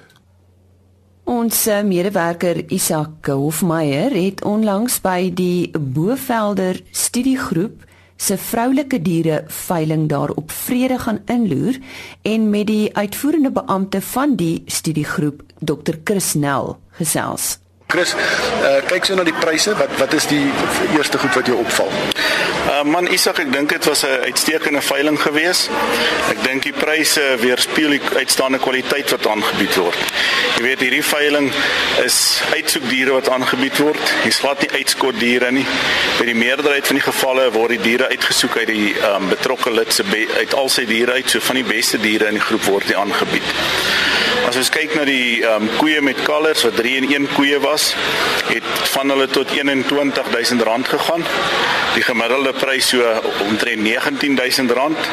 Ons 1.29 1.67
uh, 1.69 1.83
medewerker 1.86 2.63
Isak 2.74 3.27
Hofmeyer 3.29 4.09
het 4.15 4.39
onlangs 4.41 4.95
by 5.03 5.27
die 5.38 5.69
Bovelder 5.77 6.79
studiegroep 6.89 7.83
se 8.17 8.33
vroulike 8.41 8.98
diere 9.05 9.43
veiling 9.67 10.07
daar 10.09 10.33
op 10.33 10.50
vrede 10.50 10.98
gaan 11.05 11.21
inloer 11.29 11.77
en 12.25 12.50
met 12.50 12.65
die 12.71 12.89
uitvoerende 12.98 13.53
beampte 13.53 14.01
van 14.01 14.33
die 14.41 14.63
studiegroep 14.65 15.45
Dr 15.62 16.01
Chris 16.03 16.33
Nel 16.33 16.79
gesels. 16.98 17.59
Chris, 17.89 18.12
uh, 18.13 18.84
kyk 18.86 19.08
so 19.08 19.15
na 19.17 19.24
die 19.25 19.34
pryse, 19.34 19.72
wat 19.79 19.89
wat 19.98 20.12
is 20.13 20.27
die 20.29 20.43
eerste 20.93 21.17
goed 21.17 21.34
wat 21.34 21.48
jou 21.50 21.55
opval? 21.58 21.88
Uh, 22.69 22.84
man 22.86 23.08
Isak, 23.10 23.39
ek 23.41 23.50
dink 23.50 23.72
dit 23.74 23.88
was 23.89 24.03
'n 24.05 24.27
uitstekende 24.29 24.81
veiling 24.86 25.17
geweest. 25.17 25.72
Ek 26.29 26.43
dink 26.43 26.67
die 26.67 26.74
pryse 26.74 27.24
weerspieël 27.41 27.96
die 27.98 28.01
uitstaande 28.22 28.60
kwaliteit 28.62 29.10
wat 29.10 29.25
aangebied 29.25 29.74
word. 29.81 29.98
Jy 30.60 30.63
weet 30.67 30.86
hierdie 30.86 31.03
veiling 31.03 31.50
is 32.05 32.43
uitsoekdiere 32.53 33.17
wat 33.17 33.29
aangebied 33.29 33.81
word. 33.81 34.13
Dis 34.24 34.38
glad 34.38 34.62
nie 34.62 34.72
uitskot 34.84 35.17
diere 35.19 35.50
nie. 35.51 35.65
By 36.19 36.29
die 36.29 36.38
meerderheid 36.38 36.86
van 36.86 37.01
die 37.01 37.08
gevalle 37.10 37.50
word 37.58 37.74
die 37.74 37.81
diere 37.89 38.12
uitgesoek 38.13 38.58
uit 38.58 38.67
die 38.67 38.93
um, 39.01 39.29
betrokke 39.34 39.74
lid 39.74 39.93
se 39.93 40.05
uit 40.38 40.53
al 40.53 40.69
sy 40.69 40.86
diere 40.86 41.17
uit, 41.17 41.29
so 41.29 41.39
van 41.39 41.55
die 41.55 41.65
beste 41.65 41.98
diere 41.98 42.29
in 42.29 42.38
die 42.38 42.48
groep 42.51 42.69
word 42.69 42.86
die 42.86 42.98
aangebied. 42.98 43.50
As 44.48 44.57
ons 44.57 44.69
kyk 44.74 44.95
na 44.95 45.03
die 45.05 45.41
ehm 45.43 45.67
um, 45.67 45.69
koeie 45.77 46.01
met 46.01 46.21
kalvers 46.25 46.63
wat 46.67 46.75
3 46.79 46.95
in 47.01 47.09
1 47.12 47.27
koeie 47.36 47.59
was, 47.59 47.93
het 48.50 48.63
van 48.93 49.09
hulle 49.09 49.27
tot 49.27 49.51
R21000 49.53 50.89
gegaan. 50.93 51.25
Die 51.93 52.03
gemiddelde 52.05 52.53
prys 52.53 52.88
so 52.93 53.05
omtrent 53.48 53.88
R19000. 53.88 55.09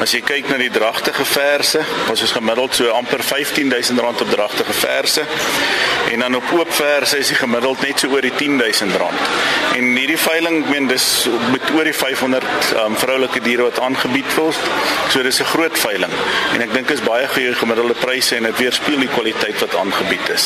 As 0.00 0.12
jy 0.16 0.22
kyk 0.24 0.48
na 0.48 0.56
die 0.60 0.70
dragtige 0.72 1.24
verse, 1.28 1.82
was 2.08 2.22
ons 2.24 2.32
gemiddeld 2.32 2.74
so 2.74 2.88
amper 2.96 3.20
R15000 3.24 4.00
op 4.06 4.30
dragtige 4.30 4.72
verse. 4.72 5.24
En 6.12 6.24
dan 6.24 6.34
op 6.38 6.52
oop 6.56 6.72
verse 6.72 7.18
is 7.18 7.28
die 7.32 7.36
gemiddeld 7.36 7.82
net 7.84 8.00
so 8.00 8.08
oor 8.12 8.24
die 8.24 8.32
R10000. 8.32 9.24
En 9.76 9.90
hierdie 9.96 10.18
veiling, 10.18 10.62
ek 10.64 10.70
meen 10.72 10.88
dis 10.88 11.06
met 11.52 11.70
oor 11.76 11.84
die 11.84 11.94
500 11.94 12.44
um, 12.44 12.78
ehm, 12.80 12.98
vroulike 13.00 13.42
diere 13.44 13.68
wat 13.68 13.80
aangebied 13.80 14.28
word. 14.38 14.70
So 15.12 15.22
dis 15.22 15.40
'n 15.40 15.52
groot 15.52 15.78
veiling. 15.78 16.12
En 16.54 16.62
ek 16.62 16.72
dink 16.72 16.90
is 16.90 17.04
baie 17.04 17.28
goeie 17.28 17.54
gemiddelde 17.54 17.94
pryse 18.00 18.36
en 18.36 18.45
dit 18.46 18.58
weerspieël 18.58 19.02
die 19.02 19.08
kwaliteit 19.08 19.58
wat 19.58 19.76
aangebied 19.76 20.28
is. 20.34 20.44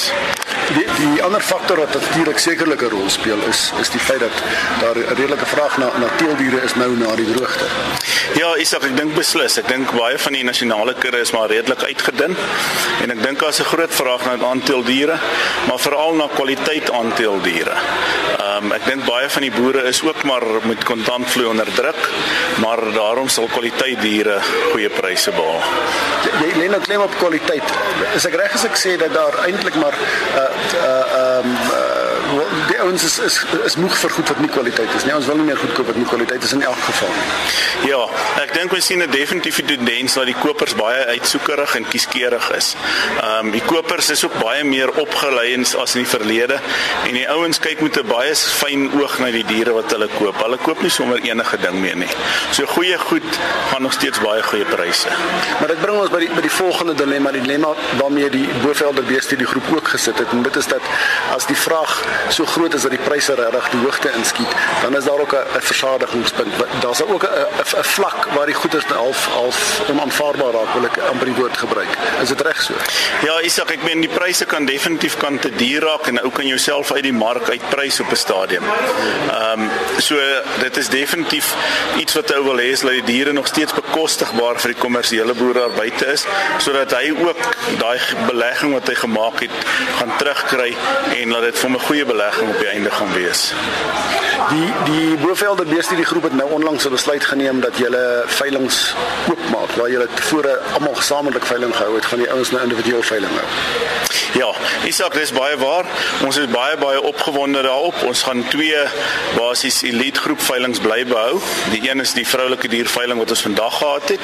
Die 0.76 0.86
die 0.96 1.22
ander 1.22 1.42
faktor 1.44 1.82
wat 1.82 1.94
natuurlik 1.94 2.38
sekerlik 2.38 2.82
'n 2.82 2.92
rol 2.94 3.10
speel 3.10 3.40
is 3.48 3.72
is 3.80 3.90
die 3.90 4.00
feit 4.00 4.20
dat 4.20 4.36
daar 4.80 4.96
'n 4.96 5.14
redelike 5.20 5.46
vraag 5.46 5.78
na 5.78 5.88
na 6.02 6.08
teeldiere 6.16 6.60
is 6.62 6.74
nou 6.74 6.96
na 6.96 7.14
die 7.14 7.30
droogte. 7.32 7.66
Ja, 8.40 8.54
Isak, 8.56 8.86
ek 8.88 8.94
dink 8.96 9.12
beslis. 9.12 9.58
Ek 9.60 9.66
dink 9.68 9.90
baie 9.92 10.16
van 10.16 10.32
die 10.32 10.44
nasionale 10.46 10.94
kudde 10.96 11.18
is 11.20 11.32
maar 11.36 11.50
redelik 11.52 11.82
uitgedun. 11.84 12.32
En 13.04 13.12
ek 13.12 13.20
dink 13.20 13.42
daar's 13.42 13.60
'n 13.60 13.68
groot 13.68 13.92
vraag 13.92 14.24
na 14.24 14.46
aantal 14.48 14.82
diere, 14.82 15.18
maar 15.68 15.78
veral 15.78 16.14
na 16.14 16.26
kwaliteit 16.32 16.90
aantal 16.90 17.36
diere. 17.42 17.76
Ehm 18.40 18.64
um, 18.64 18.72
ek 18.72 18.84
dink 18.86 19.04
baie 19.04 19.28
van 19.28 19.42
die 19.42 19.52
boere 19.52 19.82
is 19.88 20.02
ook 20.02 20.22
maar 20.24 20.44
met 20.62 20.84
kontantvloei 20.84 21.48
onder 21.48 21.68
druk, 21.74 22.08
maar 22.64 22.80
daarom 22.92 23.28
sal 23.28 23.48
kwaliteit 23.52 24.00
diere 24.00 24.40
goeie 24.72 24.88
pryse 24.88 25.30
behaal. 25.30 25.62
Jy 26.40 26.52
lê 26.60 26.70
nou 26.70 26.80
klem 26.80 27.00
op 27.00 27.14
kwaliteit. 27.18 27.68
Is 28.14 28.24
ek 28.24 28.34
reg 28.40 28.54
as 28.54 28.64
ek 28.64 28.76
sê 28.76 28.96
dat 28.96 29.12
daar 29.12 29.36
eintlik 29.44 29.74
maar 29.74 29.94
uh, 29.94 30.40
uh, 30.40 31.04
ehm 31.20 31.44
um, 31.44 31.56
uh, 31.76 31.89
die 32.68 32.80
ouens 32.80 33.04
is 33.04 33.18
is 33.18 33.44
is 33.64 33.76
moeg 33.76 33.96
vir 33.98 34.10
goed 34.10 34.28
wat 34.28 34.40
nie 34.40 34.50
kwaliteit 34.50 34.94
is 34.96 35.04
nie. 35.04 35.14
Ons 35.14 35.26
wil 35.30 35.36
nie 35.40 35.48
meer 35.48 35.58
goed 35.60 35.72
koop 35.76 35.86
wat 35.90 35.96
nie 35.96 36.06
kwaliteit 36.08 36.44
is 36.44 36.52
in 36.52 36.62
elk 36.62 36.80
geval 36.86 37.08
nie. 37.08 37.90
Ja, 37.90 38.00
ek 38.42 38.54
dink 38.54 38.72
ons 38.76 38.86
sien 38.86 39.02
'n 39.02 39.10
definitiewe 39.10 39.64
tendens 39.64 40.14
dat 40.14 40.26
die 40.26 40.34
kopers 40.34 40.74
baie 40.74 41.04
uitsoekerig 41.14 41.74
en 41.76 41.88
kieskeurig 41.88 42.50
is. 42.56 42.74
Ehm 43.20 43.46
um, 43.46 43.50
die 43.50 43.62
kopers 43.64 44.10
is 44.10 44.24
ook 44.24 44.36
baie 44.42 44.64
meer 44.64 44.90
opgelei 44.90 45.48
as 45.60 45.94
in 45.94 46.02
die 46.04 46.10
verlede 46.10 46.60
en 47.06 47.14
die 47.14 47.28
ouens 47.28 47.58
kyk 47.58 47.80
met 47.80 47.96
'n 47.96 48.06
baie 48.06 48.34
fyn 48.34 48.90
oog 49.00 49.18
na 49.18 49.30
die 49.30 49.44
diere 49.44 49.72
wat 49.72 49.90
hulle 49.90 50.08
koop. 50.18 50.36
Hulle 50.42 50.58
koop 50.58 50.82
nie 50.82 50.90
sommer 50.90 51.18
enige 51.22 51.56
ding 51.56 51.80
meer 51.80 51.96
nie. 51.96 52.12
So 52.52 52.66
goeie 52.66 52.98
goed 52.98 53.38
gaan 53.70 53.82
nog 53.82 53.92
steeds 53.92 54.20
baie 54.20 54.42
goeie 54.42 54.64
pryse. 54.64 55.08
Maar 55.58 55.68
dit 55.68 55.80
bring 55.80 55.98
ons 55.98 56.10
by 56.10 56.18
die 56.18 56.30
by 56.34 56.40
die 56.40 56.50
volgende 56.50 56.94
dilemma, 56.94 57.30
die 57.30 57.40
dilemma 57.40 57.74
waarmee 57.98 58.30
die 58.30 58.48
Bovelder 58.62 59.04
beeste 59.04 59.36
die 59.36 59.46
groep 59.46 59.72
ook 59.76 59.88
gesit 59.88 60.18
het 60.18 60.30
en 60.30 60.42
dit 60.42 60.56
is 60.56 60.66
dat 60.66 60.82
as 61.34 61.46
die 61.46 61.56
vraag 61.56 62.04
so 62.28 62.44
groot 62.44 62.59
is 62.68 62.82
dat 62.82 62.90
die 62.90 62.98
pryse 62.98 63.34
regtig 63.34 63.68
die 63.70 63.80
hoogte 63.80 64.10
inskiet, 64.16 64.52
dan 64.82 64.96
is 64.96 65.04
daar 65.04 65.20
ook 65.20 65.34
'n 65.34 65.60
versadigingspunt. 65.60 66.54
Daar's 66.80 67.02
ook 67.02 67.24
'n 67.24 67.84
vlak 67.84 68.26
waar 68.34 68.46
die 68.46 68.54
goeder 68.54 68.84
half 68.94 69.26
half 69.26 69.80
onaanvaarbaar 69.88 70.52
raak, 70.52 70.72
wil 70.74 70.84
ek 70.84 70.98
amper 71.10 71.26
die 71.26 71.34
woord 71.34 71.56
gebruik. 71.56 71.92
Is 72.22 72.28
dit 72.28 72.40
reg 72.40 72.62
so? 72.62 72.74
Ja, 73.22 73.40
Isak, 73.40 73.70
ek 73.70 73.82
meen 73.82 74.00
die 74.00 74.08
pryse 74.08 74.44
kan 74.44 74.64
definitief 74.64 75.16
kan 75.16 75.38
te 75.38 75.50
duur 75.50 75.80
raak 75.80 76.06
en 76.06 76.22
ou 76.22 76.30
kan 76.30 76.46
jouself 76.46 76.92
uit 76.92 77.02
die 77.02 77.12
mark 77.12 77.48
uitprys 77.48 78.00
op 78.00 78.10
'n 78.10 78.16
stadium. 78.16 78.62
Ehm 79.30 79.60
um, 79.60 79.70
so 79.98 80.14
dit 80.60 80.76
is 80.76 80.88
definitief 80.88 81.54
iets 81.96 82.14
wat 82.14 82.34
ou 82.34 82.44
wil 82.44 82.58
hê 82.58 82.70
is 82.72 82.80
dat 82.80 82.90
die 82.90 83.04
diere 83.04 83.32
nog 83.32 83.46
steeds 83.46 83.74
bekostigbaar 83.74 84.60
vir 84.60 84.72
die 84.72 84.80
kommersiële 84.80 85.34
boere 85.34 85.58
daar 85.58 85.76
buite 85.76 86.06
is 86.06 86.24
sodat 86.58 86.92
hy 86.96 87.10
ook 87.26 87.42
daai 87.78 87.98
belegging 88.26 88.72
wat 88.72 88.88
hy 88.88 88.94
gemaak 88.94 89.40
het 89.40 89.56
gaan 89.98 90.12
terugkry 90.18 90.70
en 91.16 91.34
laat 91.34 91.48
dit 91.48 91.58
vir 91.58 91.68
hom 91.68 91.76
'n 91.76 91.86
goeie 91.88 92.04
belegging 92.04 92.39
op 92.48 92.58
die 92.58 92.68
einde 92.68 92.90
gaan 92.90 93.12
wees. 93.12 93.52
Die 94.48 94.72
die 94.84 95.16
Bovelder 95.16 95.66
beestudie 95.66 96.04
groep 96.04 96.22
het 96.22 96.34
nou 96.34 96.50
onlangs 96.50 96.84
'n 96.86 96.90
besluit 96.90 97.24
geneem 97.24 97.60
dat 97.60 97.76
hulle 97.76 98.22
veilinge 98.26 98.94
oopmaak 99.28 99.70
waar 99.76 99.88
hulle 99.88 100.08
tevore 100.14 100.58
almal 100.72 100.94
gesamentlik 100.94 101.46
veiling 101.46 101.76
gehou 101.76 101.94
het, 101.94 102.06
gaan 102.06 102.18
die 102.18 102.30
ouens 102.30 102.50
nou 102.50 102.62
individueel 102.62 103.02
veiling 103.02 103.32
hou. 103.32 103.48
Ja, 104.32 104.54
Isak, 104.86 105.14
dis 105.14 105.32
baie 105.34 105.56
waar. 105.58 105.86
Ons 106.22 106.36
is 106.38 106.46
baie 106.50 106.76
baie 106.78 107.00
opgewonde 107.02 107.62
daarop. 107.62 107.96
Ons 108.06 108.22
gaan 108.22 108.44
twee 108.48 108.78
basies 109.34 109.82
elite 109.82 110.20
groep 110.20 110.40
veilinge 110.40 110.80
bly 110.80 111.02
behou. 111.04 111.40
Die 111.72 111.90
een 111.90 112.00
is 112.00 112.12
die 112.14 112.26
vroulike 112.26 112.68
dierveiling 112.70 113.18
wat 113.18 113.30
ons 113.34 113.42
vandag 113.42 113.78
gehad 113.78 114.08
het. 114.14 114.20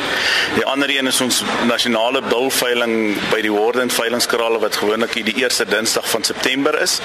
Die 0.54 0.64
ander 0.64 0.92
een 0.94 1.10
is 1.10 1.20
ons 1.20 1.42
nasionale 1.66 2.22
bulveiling 2.22 3.16
by 3.32 3.40
die 3.42 3.52
Warden 3.52 3.90
veilingskrale 3.90 4.60
wat 4.62 4.78
gewoonlik 4.78 5.18
die 5.26 5.34
eerste 5.42 5.66
Dinsdag 5.66 6.06
van 6.10 6.24
September 6.24 6.78
is. 6.80 7.00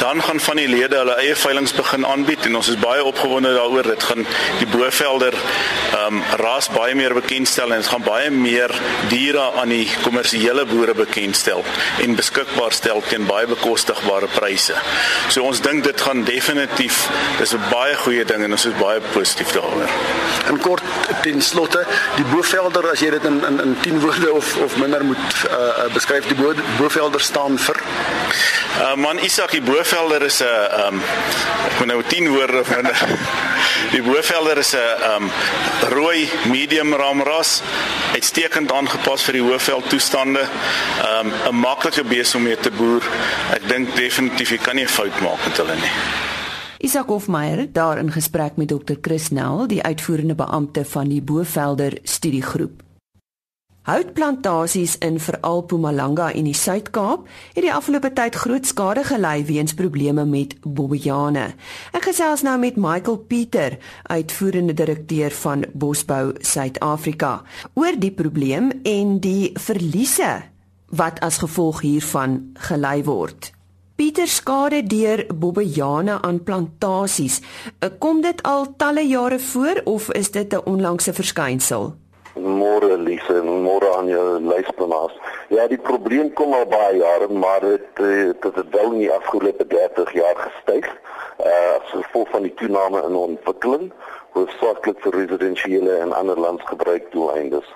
Dan 0.00 0.22
gaan 0.22 0.41
van 0.42 0.58
die 0.60 0.68
lede 0.68 0.98
hulle 1.00 1.16
eie 1.22 1.36
veilinge 1.38 1.74
begin 1.76 2.06
aanbied 2.06 2.46
en 2.48 2.58
ons 2.60 2.68
is 2.72 2.78
baie 2.80 3.04
opgewonde 3.04 3.52
daaroor. 3.54 3.88
Dit 3.94 4.06
gaan 4.08 4.26
die 4.58 4.68
Bovelder 4.70 5.36
ehm 5.36 6.18
um, 6.18 6.22
ras 6.40 6.68
baie 6.72 6.94
meer 6.98 7.14
bekendstel 7.14 7.72
en 7.72 7.82
dit 7.82 7.90
gaan 7.92 8.04
baie 8.06 8.30
meer 8.30 8.72
diere 9.12 9.44
aan 9.60 9.72
die 9.74 9.86
kommersiële 10.02 10.64
boere 10.70 10.94
bekendstel 10.98 11.64
en 12.04 12.16
beskikbaar 12.18 12.72
stel 12.72 13.02
teen 13.08 13.26
baie 13.28 13.46
bekostigbare 13.46 14.30
pryse. 14.34 14.76
So 15.28 15.44
ons 15.48 15.62
dink 15.64 15.84
dit 15.84 16.06
gaan 16.08 16.24
definitief 16.24 17.06
dis 17.38 17.54
'n 17.54 17.70
baie 17.70 17.96
goeie 18.04 18.24
ding 18.24 18.44
en 18.44 18.52
ons 18.52 18.66
is 18.66 18.78
baie 18.80 19.00
positief 19.12 19.52
daaroor. 19.52 19.90
En 20.48 20.58
kort 20.58 20.82
ten 21.22 21.42
slotte, 21.42 21.86
die 22.16 22.24
Bovelder 22.24 22.90
as 22.90 23.00
jy 23.00 23.10
dit 23.10 23.24
in 23.24 23.44
in 23.46 23.60
in 23.60 23.76
10 23.80 24.00
woorde 24.00 24.32
of 24.32 24.56
of 24.56 24.76
minder 24.76 25.04
moet 25.04 25.44
uh, 25.50 25.86
beskryf, 25.92 26.26
die 26.26 26.54
Bovelder 26.78 27.20
staan 27.20 27.58
vir 27.58 27.76
Uh, 28.80 28.96
man 28.96 29.18
Isak 29.18 29.50
die 29.50 29.60
Bovelder 29.60 30.22
is 30.22 30.40
'n 30.40 30.46
um, 30.86 31.02
ek 31.66 31.78
moet 31.78 31.86
nou 31.86 32.02
10 32.08 32.28
woorde 32.28 32.64
van 32.64 32.88
die 33.94 34.02
Bovelder 34.02 34.58
is 34.58 34.72
'n 34.72 34.78
um, 35.12 35.30
rooi 35.92 36.30
medium 36.48 36.94
ramras 36.94 37.62
uitstekend 38.12 38.72
aangepas 38.72 39.22
vir 39.22 39.32
die 39.32 39.42
hoëveld 39.42 39.88
toestande. 39.88 40.40
Ehm 40.40 41.26
um, 41.26 41.32
'n 41.52 41.60
maklike 41.60 42.04
bees 42.04 42.34
om 42.34 42.42
mee 42.42 42.56
te 42.56 42.70
boer. 42.70 43.02
Ek 43.52 43.68
dink 43.68 43.96
definitief 43.96 44.50
jy 44.50 44.58
kan 44.58 44.74
nie 44.74 44.84
'n 44.84 44.96
fout 44.98 45.20
maak 45.20 45.44
met 45.44 45.56
hulle 45.56 45.74
nie. 45.74 46.31
Isak 46.82 47.06
Hofmeyer 47.06 47.72
daar 47.72 47.98
in 47.98 48.10
gesprek 48.12 48.56
met 48.56 48.68
Dr. 48.68 48.94
Chris 49.00 49.28
Nel, 49.30 49.66
die 49.66 49.82
uitvoerende 49.82 50.34
beampte 50.34 50.84
van 50.84 51.08
die 51.08 51.22
Bovelder 51.22 51.98
studiegroep. 52.02 52.82
Houtplantasies 53.82 54.96
in 54.98 55.20
veral 55.20 55.62
Mpumalanga 55.62 56.32
en 56.32 56.44
die 56.50 56.56
Suid-Kaap 56.58 57.28
het 57.54 57.62
die 57.62 57.70
afgelope 57.72 58.10
tyd 58.12 58.34
groot 58.34 58.66
skade 58.66 59.06
gelei 59.06 59.44
weens 59.46 59.74
probleme 59.78 60.26
met 60.26 60.56
bobbejane. 60.62 61.46
Ek 61.94 62.10
gesels 62.10 62.42
nou 62.42 62.58
met 62.58 62.74
Michael 62.74 63.22
Pieter, 63.30 63.78
uitvoerende 64.10 64.74
direkteur 64.74 65.30
van 65.30 65.62
Bosbou 65.72 66.34
Suid-Afrika, 66.40 67.44
oor 67.78 67.94
die 67.94 68.10
probleem 68.10 68.72
en 68.82 69.20
die 69.22 69.54
verliese 69.54 70.40
wat 70.90 71.22
as 71.22 71.38
gevolg 71.46 71.86
hiervan 71.86 72.40
gelei 72.58 73.04
word. 73.06 73.52
Pieter 74.02 74.26
skade 74.26 74.80
deur 74.82 75.20
bobbejane 75.30 76.16
aan 76.26 76.40
plantasies. 76.42 77.36
Kom 78.02 78.18
dit 78.24 78.40
al 78.42 78.64
talle 78.76 79.04
jare 79.06 79.38
voor 79.38 79.80
of 79.84 80.08
is 80.12 80.30
dit 80.30 80.54
'n 80.54 80.64
onlangse 80.72 81.12
verskynsel? 81.12 81.94
Môre 82.34 82.96
Lise, 82.98 83.42
môre 83.66 83.96
aan 83.96 84.08
jou 84.08 84.40
luisteraars. 84.40 85.14
Ja, 85.48 85.68
die 85.68 85.78
probleem 85.78 86.32
kom 86.32 86.52
al 86.52 86.66
baie 86.66 86.96
jare, 86.96 87.28
maar 87.28 87.60
dit 87.60 87.86
dit 87.94 88.54
het 88.54 88.70
wel 88.70 88.90
nie 88.90 89.10
afgelope 89.10 89.66
30 89.66 90.12
jaar 90.12 90.36
gestyg. 90.36 90.86
Uh 91.38 91.78
as 91.78 91.90
gevolg 91.90 92.28
van 92.28 92.42
die 92.42 92.54
toename 92.54 93.02
in 93.08 93.14
ontwikkeling, 93.14 93.92
hoofsaaklik 94.32 94.98
vir 95.00 95.12
residensiële 95.14 95.96
en 95.96 96.12
ander 96.12 96.38
landsgebruik 96.40 97.12
doeleindes. 97.12 97.68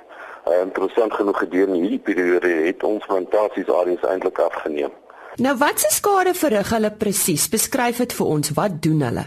Uh, 0.49 0.61
interessant 0.61 1.15
genoeg 1.15 1.39
gedurende 1.39 1.79
hierdie 1.79 1.99
periode 1.99 2.49
het 2.49 2.83
ons 2.83 3.07
plantasies 3.07 3.69
eintlik 4.03 4.39
afgeneem. 4.39 4.91
Nou 5.37 5.53
wat 5.61 5.81
se 5.81 5.91
skade 5.93 6.33
verrig 6.33 6.71
hulle 6.73 6.91
presies? 6.97 7.43
Beskryf 7.53 7.99
dit 8.01 8.13
vir 8.17 8.29
ons. 8.33 8.51
Wat 8.57 8.79
doen 8.81 9.03
hulle? 9.05 9.25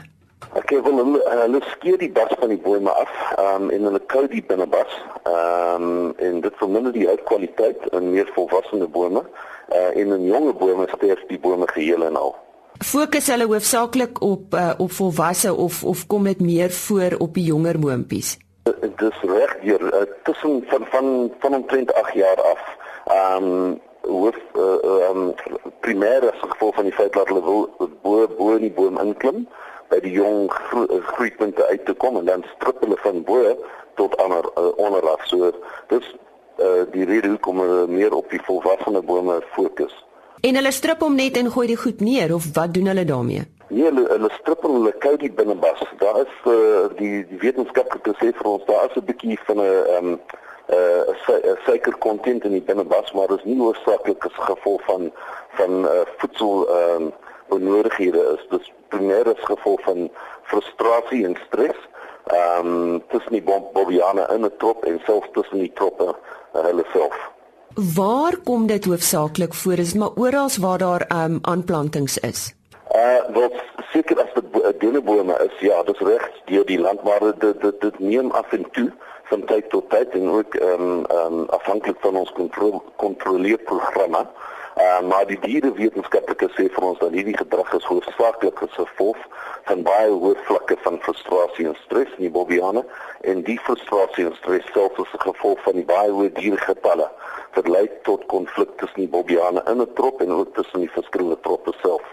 Ek 0.57 0.71
wil 0.73 0.95
hulle, 0.97 1.19
hulle 1.29 1.59
skeer 1.75 1.99
die 2.01 2.09
bas 2.09 2.31
van 2.39 2.49
die 2.49 2.57
bome 2.57 2.89
af, 2.89 3.11
ehm 3.35 3.67
um, 3.67 3.71
en 3.75 3.83
hulle 3.85 3.99
kou 4.09 4.23
die 4.31 4.41
binnebas. 4.41 4.95
Ehm 5.29 5.85
um, 5.85 6.15
en 6.17 6.39
dit 6.41 6.55
verminder 6.57 6.95
die 6.95 7.05
houtkwaliteit 7.05 7.85
in 7.93 8.09
meer 8.15 8.31
volwasse 8.33 8.87
bome. 8.95 9.21
Uh, 9.69 9.91
en 10.01 10.15
in 10.15 10.25
jonger 10.25 10.55
bome 10.57 10.87
sterf 10.95 11.21
die 11.29 11.37
bome 11.37 11.67
geheel 11.69 12.07
en 12.07 12.17
al. 12.17 12.33
Fokus 12.81 13.27
hulle 13.29 13.45
hoofsaaklik 13.45 14.21
op 14.25 14.55
uh, 14.57 14.71
op 14.77 14.91
volwasse 14.91 15.53
of 15.53 15.83
of 15.83 16.07
kom 16.07 16.25
dit 16.25 16.41
meer 16.41 16.71
voor 16.71 17.19
op 17.19 17.37
die 17.37 17.45
jonger 17.51 17.77
boontjies? 17.79 18.37
Dit 18.63 19.05
is 19.05 19.21
reg 19.29 19.53
hier 19.61 19.85
uh, 19.93 20.01
tussen 20.23 20.65
van 20.73 20.87
van 20.89 21.31
van 21.39 21.53
omtrent 21.53 21.93
8 21.93 22.13
jaar 22.13 22.41
af. 22.41 22.65
Ehm 23.05 23.43
um, 23.43 23.79
hoof 24.09 24.37
uh, 24.55 25.09
um, 25.09 25.33
primêr 25.85 26.25
as 26.31 26.39
gevolg 26.41 26.75
van 26.75 26.89
die 26.89 26.95
feit 26.97 27.13
dat 27.13 27.27
hulle 27.31 27.43
wil 27.45 27.69
bo 28.03 28.27
bo 28.37 28.55
in 28.55 28.65
die 28.67 28.75
boom 28.79 28.99
inklim 29.01 29.45
by 29.89 29.99
die 30.05 30.13
jong 30.13 30.49
gro 30.53 30.85
groeipunte 31.13 31.65
uit 31.71 31.85
te 31.85 31.93
kom 31.93 32.17
en 32.17 32.25
dan 32.25 32.45
strip 32.55 32.81
hulle 32.85 32.97
van 33.05 33.23
bo 33.23 33.55
tot 33.95 34.17
ander 34.17 34.45
uh, 34.55 34.71
onderaf. 34.77 35.25
So 35.27 35.51
dis 35.87 36.05
uh, 36.59 36.85
die 36.93 37.05
rede 37.05 37.33
hoekom 37.33 37.59
hulle 37.63 37.87
meer 37.87 38.13
op 38.13 38.29
die 38.29 38.41
volwasse 38.45 39.01
bome 39.01 39.41
fokus. 39.55 39.95
En 40.41 40.55
hulle 40.55 40.71
strip 40.71 41.01
hom 41.03 41.15
net 41.19 41.37
en 41.37 41.51
gooi 41.51 41.67
die 41.67 41.79
goed 41.79 41.99
neer 41.99 42.33
of 42.33 42.45
wat 42.55 42.73
doen 42.73 42.87
hulle 42.91 43.05
daarmee? 43.05 43.43
Nee, 43.69 43.83
hulle, 43.89 44.05
hulle 44.07 44.29
strip 44.37 44.63
hom 44.63 44.77
hulle 44.79 44.93
kou 45.03 45.15
die 45.19 45.31
binnebas. 45.31 45.81
Daar 45.99 46.21
is 46.23 46.35
uh, 46.47 46.85
die 46.97 47.25
die 47.27 47.41
wetenskaplike 47.41 48.15
sê 48.21 48.31
vir 48.37 48.51
ons 48.53 48.63
daar 48.69 48.87
is 48.87 48.95
'n 48.95 49.05
bietjie 49.09 49.39
van 49.49 49.59
'n 49.59 49.67
ehm 49.67 50.07
um, 50.13 50.19
uh, 50.71 51.55
suiker 51.65 51.95
kontent 51.97 52.43
in 52.43 52.51
die 52.51 52.61
binnebas, 52.61 53.11
maar 53.11 53.31
is 53.33 53.43
nie 53.43 53.59
oorsaaklik 53.61 54.25
as 54.25 54.37
gevolg 54.45 54.83
van 54.87 55.11
van 55.57 55.85
uh, 55.85 56.03
voedsel 56.17 56.67
ehm 56.69 57.09
uh, 57.09 57.13
onnoodighede 57.49 58.21
is. 58.37 58.45
Dit 58.49 58.61
is 58.61 58.71
primêr 58.93 59.25
as 59.25 59.45
gevolg 59.45 59.81
van 59.81 60.09
frustrasie 60.43 61.25
en 61.25 61.37
stres. 61.47 61.79
Ehm 62.25 62.67
um, 62.67 63.01
tussen 63.09 63.31
die 63.31 63.43
bobiane 63.73 64.27
in 64.35 64.45
'n 64.45 64.57
trop 64.57 64.85
en 64.85 65.01
selfs 65.05 65.29
tussen 65.31 65.59
die 65.59 65.73
troppe 65.73 66.15
uh, 66.53 66.63
hulle 66.63 66.85
self. 66.93 67.17
Waar 67.95 68.37
kom 68.43 68.67
dit 68.67 68.85
hoofsaaklik 68.85 69.53
voor? 69.53 69.77
Is 69.77 69.93
maar 69.93 70.13
oral 70.15 70.49
waar 70.59 70.77
daar 70.77 71.01
ehm 71.07 71.33
um, 71.33 71.39
aanplantings 71.41 72.17
is? 72.17 72.53
Uh 72.91 73.33
wat 73.33 73.53
seker 73.91 74.21
as 74.21 74.33
dit 74.33 74.79
denebome 74.79 75.35
is, 75.45 75.59
ja, 75.59 75.83
dis 75.83 75.99
reg 75.99 76.31
deur 76.45 76.65
die 76.65 76.79
land 76.79 77.03
maar 77.03 77.19
dit 77.19 77.61
dit 77.61 77.81
dit 77.81 77.99
neem 77.99 78.31
af 78.31 78.51
en 78.51 78.65
toe 78.71 78.91
van 79.29 79.45
tyd 79.45 79.69
tot 79.69 79.89
tyd 79.89 80.13
en 80.17 80.29
ook 80.29 80.55
ehm 80.55 80.85
um, 80.85 81.05
ehm 81.05 81.39
um, 81.39 81.49
afhanklik 81.57 81.97
van 82.05 82.15
ons 82.15 82.31
kontrole 82.31 82.81
kontroleerprogramme. 82.95 84.25
Uh, 84.79 85.01
maar 85.09 85.25
die 85.27 85.39
dierewetenskaplikes 85.43 86.53
sê 86.55 86.69
vir 86.71 86.83
ons 86.87 86.99
dat 86.99 87.11
hierdie 87.11 87.37
gedrag 87.37 87.73
is 87.75 87.87
hoofsaaklik 87.89 88.61
gevolg 88.75 89.17
van 89.67 89.81
baie 89.83 90.11
hoë 90.11 90.37
vlakke 90.47 90.77
van 90.85 90.99
frustrasie 91.03 91.65
en 91.67 91.75
stres 91.83 92.13
in 92.17 92.27
die 92.27 92.31
bobiane 92.37 92.85
en 93.31 93.43
die 93.49 93.57
frustrasie 93.65 94.25
en 94.29 94.37
stres 94.37 94.69
self 94.73 95.01
as 95.03 95.17
gevolg 95.25 95.59
van 95.65 95.75
die 95.81 95.87
baie 95.89 96.13
hoë 96.15 96.31
diergetalle 96.37 97.09
wat 97.57 97.67
lei 97.67 97.83
tot 98.07 98.23
konflik 98.31 98.71
tussen 98.79 99.03
die 99.03 99.11
bobiane 99.17 99.65
in 99.73 99.81
'n 99.81 99.93
trop 99.99 100.21
en 100.21 100.31
ook 100.31 100.55
tussen 100.55 100.79
die 100.85 100.95
verskillende 100.95 101.39
troppe 101.41 101.73
self. 101.81 102.05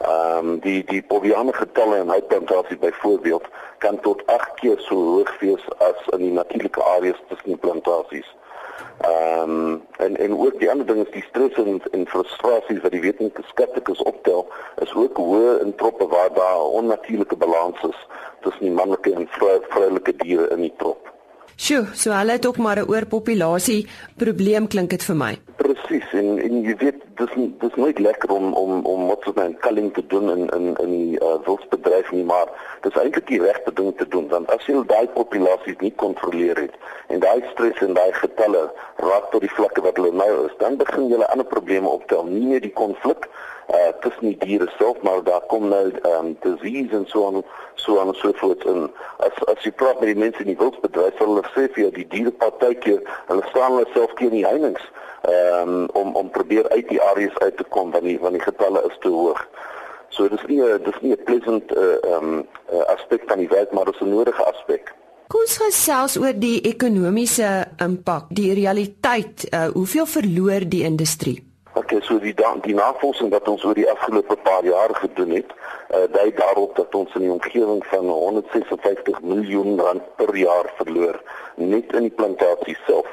Ehm 0.00 0.48
um, 0.48 0.60
die 0.60 0.84
die 0.84 1.02
bobiane 1.02 1.52
getalle 1.52 1.98
in 1.98 2.08
houtplantasie 2.08 2.76
byvoorbeeld 2.76 3.44
kan 3.78 4.00
tot 4.00 4.26
8 4.26 4.54
keer 4.54 4.78
so 4.78 4.94
hoog 4.94 5.40
wees 5.40 5.64
as 5.78 6.06
in 6.06 6.18
die 6.18 6.32
natuurlike 6.32 6.84
areas 6.84 7.20
tussen 7.28 7.48
die 7.48 7.56
plantasies. 7.56 8.36
Ehm 9.00 9.50
um, 9.50 9.82
en 9.96 10.16
en 10.16 10.38
ook 10.38 10.58
die 10.58 10.70
ander 10.70 10.86
ding 10.86 11.06
is 11.06 11.12
die 11.12 11.24
stres 11.28 11.52
en, 11.52 11.82
en 11.90 12.06
frustrasies 12.06 12.80
wat 12.80 12.90
die 12.90 13.00
wetenskaplikes 13.00 14.02
optel 14.02 14.48
is 14.80 14.94
ook 14.94 15.16
hoë 15.16 15.60
in 15.60 15.74
troppe 15.74 16.08
waar 16.08 16.32
daar 16.32 16.56
'n 16.56 16.74
onnatuurlike 16.80 17.36
balans 17.36 17.82
is 17.82 18.06
tussen 18.40 18.64
die 18.64 18.76
manlike 18.80 19.12
en 19.12 19.28
vroulike 19.68 20.16
diere 20.16 20.48
in 20.48 20.60
die 20.60 20.74
trop. 20.76 21.11
Sjoe, 21.62 21.84
so 21.94 22.10
hulle 22.10 22.34
het 22.34 22.46
ook 22.46 22.56
maar 22.56 22.78
'n 22.78 22.88
oorpopulasie 22.90 23.86
probleem 24.16 24.66
klink 24.66 24.90
dit 24.90 25.04
vir 25.04 25.16
my. 25.16 25.38
Presies 25.56 26.08
en 26.12 26.38
en 26.46 26.54
jy 26.62 26.74
weet 26.76 26.98
dis 27.16 27.34
dis 27.58 27.74
nooit 27.74 27.98
lekker 27.98 28.30
om 28.30 28.52
om 28.52 28.84
om 28.92 29.06
wat 29.06 29.22
so 29.22 29.32
'n 29.36 29.56
culling 29.60 29.92
te 29.94 30.06
doen 30.06 30.30
in 30.30 30.48
in 30.56 30.76
in 30.84 30.90
die 30.90 31.20
uh, 31.20 31.38
wildsbedryf 31.44 32.10
nie, 32.10 32.24
maar 32.24 32.48
dis 32.80 32.94
eintlik 32.94 33.26
die 33.26 33.42
regte 33.42 33.72
ding 33.72 33.96
te 33.96 34.08
doen 34.08 34.28
want 34.28 34.50
as 34.50 34.66
jy 34.66 34.82
daai 34.86 35.06
populasies 35.06 35.78
nie 35.78 35.94
kontroleer 35.94 36.56
het 36.56 36.74
en 37.08 37.20
daai 37.20 37.42
stres 37.52 37.78
en 37.80 37.94
daai 37.94 38.12
getalle 38.12 38.72
raak 38.96 39.30
tot 39.30 39.40
die 39.40 39.54
vlakke 39.54 39.80
wat 39.80 39.96
hulle 39.96 40.12
nou 40.12 40.46
is, 40.46 40.54
dan 40.58 40.76
begin 40.76 41.08
jy 41.08 41.16
'n 41.16 41.30
ander 41.32 41.46
probleme 41.46 41.88
optel, 41.88 42.24
nie 42.24 42.46
net 42.46 42.62
die 42.62 42.74
konflik 42.74 43.28
uh 43.68 43.92
tussen 44.00 44.26
die 44.28 44.38
diere 44.38 44.68
self 44.78 45.02
maar 45.02 45.22
daar 45.24 45.44
kom 45.46 45.68
nou 45.68 45.84
ehm 45.90 46.26
um, 46.26 46.36
disease 46.40 46.96
en 46.96 47.06
so 47.06 47.26
aan 47.26 47.42
so 47.74 48.00
aan 48.00 48.14
so 48.14 48.32
voort 48.40 48.64
en 48.64 48.90
as 49.16 49.44
as 49.54 49.62
jy 49.64 49.70
praat 49.70 50.00
met 50.00 50.14
die 50.14 50.22
mense 50.24 50.38
in 50.38 50.50
die 50.52 50.58
wildsbedryf 50.58 51.18
sal 51.18 51.26
hulle 51.26 51.46
sê 51.54 51.68
vir 51.74 51.82
jou 51.84 51.92
die 52.00 52.08
diere 52.14 52.30
partykeer 52.30 53.00
hulle 53.30 53.44
staan 53.50 53.72
hulle 53.72 53.88
self 53.94 54.14
teen 54.20 54.34
die 54.38 54.46
heininge 54.46 54.82
ehm 55.22 55.68
um, 55.68 55.88
om 55.92 56.14
om 56.14 56.30
probeer 56.30 56.68
uit 56.68 56.88
die 56.88 57.02
areas 57.02 57.38
uit 57.38 57.56
te 57.56 57.64
kom 57.64 57.90
want 57.90 58.04
die 58.04 58.18
want 58.20 58.34
die 58.34 58.42
getalle 58.42 58.82
is 58.88 58.96
te 59.00 59.08
hoog. 59.08 59.44
So 60.08 60.28
dis 60.28 60.42
nie 60.48 60.60
dis 60.84 60.98
nie 61.00 61.12
'n 61.12 61.24
pleasant 61.24 61.70
uh 61.76 61.94
ehm 62.02 62.32
um, 62.32 62.46
uh, 62.72 62.82
aspek 62.94 63.22
van 63.26 63.38
die 63.38 63.48
werk 63.48 63.72
maar 63.72 63.84
dis 63.84 64.00
'n 64.00 64.10
nodige 64.10 64.44
aspek. 64.44 64.94
Ons 65.32 65.56
gesels 65.56 66.18
oor 66.18 66.34
die 66.36 66.60
ekonomiese 66.60 67.64
impak, 67.78 68.24
die 68.28 68.52
realiteit, 68.54 69.46
uh 69.54 69.70
hoeveel 69.72 70.06
verloor 70.06 70.68
die 70.68 70.82
industrie? 70.82 71.51
Okay, 71.74 72.02
so 72.02 72.18
die 72.20 72.34
die 72.36 72.74
navorsing 72.74 73.30
wat 73.32 73.46
ons 73.48 73.62
oor 73.64 73.72
die 73.74 73.88
afgelope 73.88 74.36
paar 74.44 74.64
jaar 74.64 74.92
gedoen 74.92 75.30
het, 75.38 75.54
uh, 75.88 76.04
dui 76.12 76.28
daarop 76.36 76.76
dat 76.76 76.94
ons 76.94 77.14
in 77.16 77.24
die 77.24 77.32
omgewing 77.32 77.80
van 77.88 78.10
156 78.12 79.22
miljoen 79.24 79.80
rand 79.80 80.04
per 80.20 80.36
jaar 80.36 80.68
verloor 80.76 81.16
net 81.56 81.94
in 81.96 82.10
die 82.10 82.16
plantasie 82.18 82.76
self. 82.84 83.08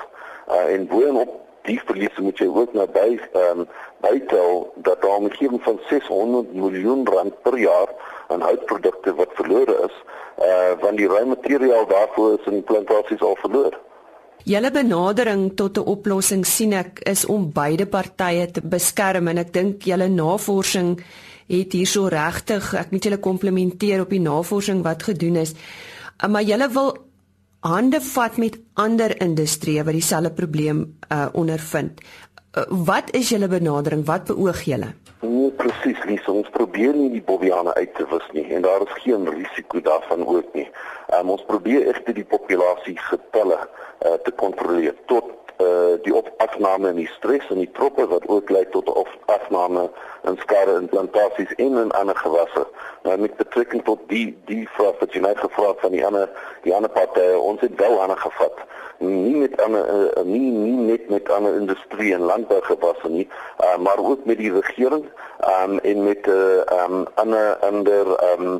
Uh, 0.51 0.73
en 0.75 0.89
boonop 0.91 1.37
die 1.69 1.79
verliese 1.85 2.21
moet 2.21 2.43
jy 2.43 2.49
ook 2.51 2.75
nou 2.75 2.87
by 2.91 3.07
ehm 3.15 3.63
um, 3.63 3.67
bytel 4.03 4.67
dat 4.75 5.01
daar 5.07 5.23
omgewing 5.23 5.63
van 5.63 5.79
600 5.87 6.51
miljoen 6.53 7.07
rand 7.07 7.41
per 7.47 7.55
jaar 7.59 7.95
aan 8.27 8.43
houtprodukte 8.43 9.15
wat 9.15 9.39
verlore 9.39 9.75
is, 9.87 9.95
uh 10.43 10.75
want 10.83 10.99
die 10.99 11.07
ruim 11.07 11.31
materiaal 11.31 11.87
daarvoor 11.87 12.39
is 12.39 12.51
in 12.51 12.63
plantasies 12.63 13.23
al 13.23 13.39
verloor. 13.39 13.79
Julle 14.47 14.71
benadering 14.71 15.55
tot 15.55 15.77
'n 15.77 15.85
oplossing 15.85 16.45
sien 16.45 16.73
ek 16.73 16.99
is 17.03 17.25
om 17.25 17.51
beide 17.51 17.85
partye 17.85 18.51
te 18.51 18.61
beskerm 18.61 19.27
en 19.27 19.37
ek 19.37 19.53
dink 19.53 19.83
julle 19.83 20.07
navorsing 20.07 20.99
het 21.49 21.73
hierso 21.73 22.07
regtig 22.07 22.73
ek 22.73 22.91
moet 22.91 23.03
julle 23.03 23.19
komplimenteer 23.19 24.01
op 24.01 24.09
die 24.09 24.21
navorsing 24.21 24.83
wat 24.83 25.03
gedoen 25.03 25.35
is. 25.35 25.53
Maar 26.27 26.43
julle 26.43 26.69
wil 26.69 26.97
hande 27.59 28.01
vat 28.01 28.37
met 28.37 28.57
ander 28.73 29.21
industrieë 29.21 29.83
wat 29.83 29.93
dieselfde 29.93 30.31
probleem 30.31 30.97
uh, 31.11 31.27
ondervind. 31.33 31.99
Uh, 32.55 32.63
wat 32.69 33.11
is 33.11 33.29
julle 33.29 33.47
benadering? 33.47 34.05
Wat 34.05 34.25
beoog 34.25 34.63
julle? 34.63 34.93
Nee, 35.21 35.51
presies, 35.51 35.99
Lisa. 36.07 36.31
Ons 36.31 36.47
probeer 36.55 36.93
nie 36.95 37.09
die 37.11 37.23
bobiane 37.23 37.73
uit 37.75 37.91
te 37.97 38.05
wis 38.07 38.27
nie 38.31 38.45
en 38.55 38.63
daar 38.63 38.85
is 38.85 39.01
geen 39.03 39.27
risiko 39.27 39.81
daarvan 39.83 40.23
ook 40.23 40.53
nie. 40.55 40.67
Um, 41.17 41.33
ons 41.35 41.43
probeer 41.49 41.89
egter 41.91 42.15
die 42.15 42.23
populasie 42.23 42.95
getalle 43.09 43.57
uh, 43.59 44.13
te 44.23 44.31
kontroleer 44.31 44.95
tot 45.11 45.48
uh, 45.59 45.95
die 46.03 46.13
afname 46.37 46.89
in 46.89 47.01
die 47.03 47.09
stres 47.15 47.47
en 47.49 47.61
die 47.61 47.71
troppe 47.77 48.07
wat 48.07 48.27
ook 48.27 48.49
lei 48.49 48.65
tot 48.75 48.89
of 48.89 49.09
afname 49.25 49.89
in 50.27 50.37
skade 50.43 50.77
in 50.79 50.89
plantasies 50.89 51.55
en 51.55 51.77
in 51.83 51.91
ander 51.91 52.15
gewasse. 52.15 52.67
Nou 53.03 53.17
met 53.19 53.35
betrekking 53.35 53.83
tot 53.83 53.99
die 54.07 54.37
die 54.45 54.67
vraag 54.75 54.99
wat 54.99 55.13
jy 55.13 55.23
net 55.23 55.39
gevra 55.39 55.73
het 55.73 55.85
van 55.85 55.95
die 55.95 56.05
ander 56.05 56.29
die 56.63 56.75
ander 56.75 56.91
partye, 56.91 57.39
ons 57.39 57.61
het 57.61 57.75
wel 57.79 58.01
aan 58.01 58.17
gevat 58.17 58.67
nie 58.99 59.35
met 59.35 59.61
ander 59.61 59.85
uh, 60.17 60.23
nie 60.23 60.51
nie 60.51 60.77
net 60.91 61.09
met 61.09 61.29
ander 61.31 61.55
industrie 61.55 62.13
en 62.13 62.27
landbou 62.27 62.59
gewasse 62.61 63.09
nie, 63.09 63.27
uh, 63.63 63.77
maar 63.77 63.97
ook 63.97 64.25
met 64.25 64.37
die 64.37 64.51
regering 64.51 65.05
um, 65.39 65.79
en 65.79 66.03
met 66.03 66.27
uh, 66.27 66.59
um, 66.83 67.05
ander 67.15 67.55
ander 67.57 68.11
um, 68.33 68.59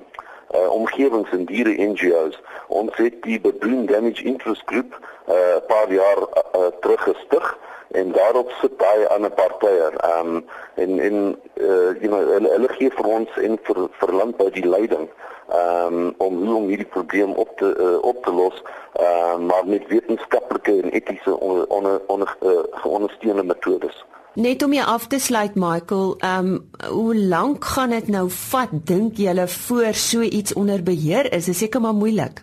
uh, 0.55 0.69
omgewings 0.69 1.29
en 1.31 1.45
diere 1.45 1.75
NGO's. 1.77 2.39
Ons 2.67 2.95
het 2.95 3.21
die 3.21 3.39
Baboon 3.39 3.85
Damage 3.85 4.23
Interest 4.23 4.61
Group 4.65 4.99
'n 5.27 5.31
uh, 5.31 5.57
paar 5.67 5.91
jaar 5.93 6.19
uh, 6.55 6.65
terug 6.79 7.03
gestig 7.03 7.57
en 7.91 8.11
daarop 8.11 8.51
sit 8.61 8.77
baie 8.77 9.07
ander 9.07 9.31
partye. 9.31 9.91
Ehm 9.97 10.35
um, 10.35 10.45
en 10.75 10.99
en 10.99 11.39
uh, 11.53 11.91
you 12.01 12.07
know 12.07 12.21
hulle, 12.33 12.49
hulle 12.49 12.69
gee 12.69 12.89
vir 12.89 13.05
ons 13.05 13.29
en 13.37 13.59
vir 13.63 13.87
vir 13.99 14.13
landbou 14.13 14.49
die 14.49 14.67
leiding 14.67 15.09
ehm 15.49 15.93
um, 15.93 16.13
om 16.17 16.45
hoe 16.45 16.55
om 16.55 16.67
hierdie 16.67 16.85
probleem 16.85 17.31
op 17.31 17.57
te 17.57 17.75
uh, 17.79 17.97
op 18.01 18.23
te 18.25 18.31
los, 18.31 18.63
ehm 18.93 19.41
uh, 19.41 19.47
maar 19.47 19.65
met 19.65 19.87
wetenskaplike 19.87 20.81
en 20.81 20.89
etiese 20.89 21.39
onder 21.39 21.67
onder 21.67 22.01
onder 22.07 22.37
uh, 22.41 22.59
geondersteunde 22.71 23.43
metodes. 23.43 24.05
Net 24.39 24.63
om 24.63 24.71
jou 24.71 24.85
af 24.87 25.07
te 25.11 25.17
sluit 25.19 25.55
Michael, 25.59 26.13
ehm 26.17 26.45
um, 26.47 26.69
hoe 26.87 27.15
lank 27.15 27.65
gaan 27.65 27.89
dit 27.89 28.07
nou 28.07 28.29
vat 28.31 28.69
dink 28.71 29.17
julle 29.19 29.47
voor 29.47 29.93
so 29.93 30.21
iets 30.21 30.53
onder 30.53 30.83
beheer 30.83 31.27
is? 31.33 31.45
Dit 31.45 31.53
is 31.53 31.57
seker 31.57 31.81
maar 31.81 31.93
moeilik. 31.93 32.39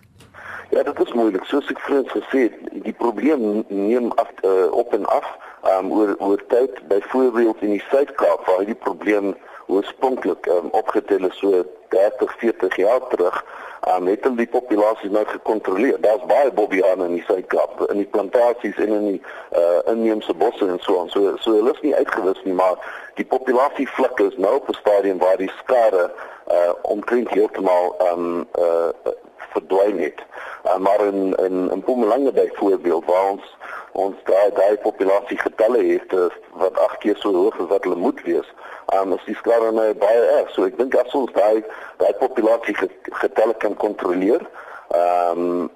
Ja, 0.69 0.83
dit 0.83 0.99
is 0.99 1.13
moeilik. 1.13 1.47
Soos 1.49 1.71
ek 1.73 1.81
vroeër 1.87 2.05
gesê 2.11 2.43
het, 2.43 2.59
die 2.85 2.93
probleem 2.93 3.63
neem 3.67 4.11
af 4.21 4.29
uh, 4.45 4.69
op 4.71 4.93
en 4.93 5.05
af 5.05 5.25
um, 5.71 5.89
oor 5.91 6.13
oor 6.19 6.43
tyd. 6.53 6.77
Byvoorbeeld 6.87 7.65
in 7.65 7.73
die 7.79 7.83
Suid-Kaap 7.89 8.45
waar 8.45 8.65
die 8.65 8.77
probleem 8.85 9.33
oorspronklik 9.65 10.45
um, 10.53 10.69
opgetel 10.77 11.25
is 11.25 11.41
so 11.41 11.65
30, 11.89 12.37
40 12.37 12.77
jaar 12.77 13.01
terug, 13.09 13.41
um, 13.87 14.07
het 14.07 14.23
hulle 14.23 14.35
die 14.35 14.47
populasie 14.47 15.09
nou 15.09 15.25
gekontroleer. 15.25 16.01
Daar's 16.01 16.25
baie 16.25 16.51
bobiane 16.51 17.05
in 17.05 17.17
die 17.19 17.23
Suid-Kaap, 17.27 17.83
in 17.91 17.97
die 17.97 18.09
plantasies 18.11 18.75
en 18.75 18.93
in 18.99 19.05
die 19.11 19.21
uh, 19.57 19.81
inheemse 19.93 20.33
bosse 20.33 20.67
en 20.67 20.79
so 20.79 20.99
aan. 20.99 21.09
So 21.09 21.35
so 21.39 21.53
hulle 21.57 21.73
is 21.73 21.81
nie 21.81 21.95
uitgewis 21.95 22.41
nie, 22.43 22.53
maar 22.53 22.81
die 23.19 23.25
populasie 23.25 23.87
vlak 23.89 24.19
is 24.19 24.37
nou 24.37 24.55
op 24.55 24.69
'n 24.69 24.79
stadium 24.81 25.17
waar 25.17 25.37
die 25.37 25.51
skade 25.63 26.11
uh, 26.51 26.73
omtrent 26.81 27.29
heeltemal 27.29 27.95
um, 28.11 28.47
uh, 28.59 28.89
verdwyn 29.57 29.99
het. 30.05 30.23
Uh, 30.65 30.77
maar 30.77 31.05
in 31.05 31.35
in 31.45 31.55
in 31.71 31.83
Mpumalanga 31.83 32.31
byvoorbeeld 32.31 33.05
waar 33.05 33.29
ons 33.29 33.55
ons 33.91 34.15
daai 34.29 34.51
daai 34.53 34.77
populasie 34.77 35.37
getalle 35.41 35.83
het 35.85 36.13
uh, 36.13 36.29
wat 36.61 36.79
agt 36.87 36.99
keer 37.05 37.17
so 37.17 37.33
hoog 37.33 37.59
as 37.59 37.71
wat 37.73 37.83
hulle 37.83 37.99
moet 38.05 38.21
wees. 38.29 38.49
Um 38.95 39.13
as 39.17 39.25
die 39.25 39.35
skade 39.35 39.71
nou 39.71 39.89
baie 39.99 40.21
erg. 40.37 40.51
So 40.55 40.67
ek 40.69 40.77
dink 40.79 40.95
as 40.95 41.15
ons 41.17 41.33
daai 41.35 41.63
daai 42.01 42.13
populasie 42.21 42.75
getalle 43.23 43.57
kan 43.63 43.75
kontroleer, 43.75 44.45
um 44.95 45.67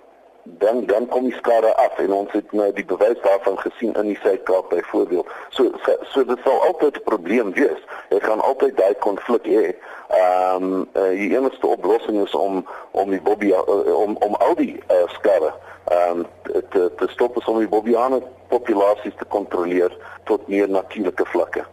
dan 0.43 0.85
dan 0.85 1.07
kom 1.07 1.23
die 1.23 1.35
skare 1.37 1.75
af 1.75 1.97
en 1.97 2.13
ons 2.13 2.31
het 2.31 2.51
nou 2.51 2.73
die 2.73 2.85
bewys 2.85 3.21
daarvan 3.21 3.59
gesien 3.59 3.93
in 3.93 4.07
die 4.07 4.19
Suid-Kaap 4.21 4.69
byvoorbeeld. 4.69 5.27
So 5.49 5.71
so, 5.85 5.95
so 6.01 6.25
dit 6.25 6.39
sal 6.43 6.61
altyd 6.61 6.95
'n 6.97 7.03
probleem 7.03 7.53
wees. 7.53 7.81
Jy 8.09 8.19
gaan 8.19 8.41
altyd 8.41 8.77
daai 8.77 8.95
konflik 8.99 9.45
hê. 9.45 9.75
Ehm 10.07 10.63
um, 10.63 10.87
uh, 10.93 11.09
die 11.09 11.37
enigste 11.37 11.67
oplossing 11.67 12.23
is 12.25 12.35
om 12.35 12.67
om 12.91 13.09
die 13.09 13.21
Bobby 13.21 13.47
uh, 13.47 13.95
om 13.95 14.15
om 14.19 14.35
al 14.35 14.55
die 14.55 14.79
uh, 14.89 15.07
skare 15.07 15.53
ehm 15.85 16.17
um, 16.19 16.25
te 16.69 16.91
te 16.97 17.07
stop 17.07 17.47
om 17.47 17.59
die 17.59 17.67
Bobbiane 17.67 18.21
populasies 18.47 19.15
te 19.17 19.25
kontroleer 19.25 19.97
tot 20.23 20.47
meer 20.47 20.69
natuurlike 20.69 21.25
vlakke. 21.25 21.65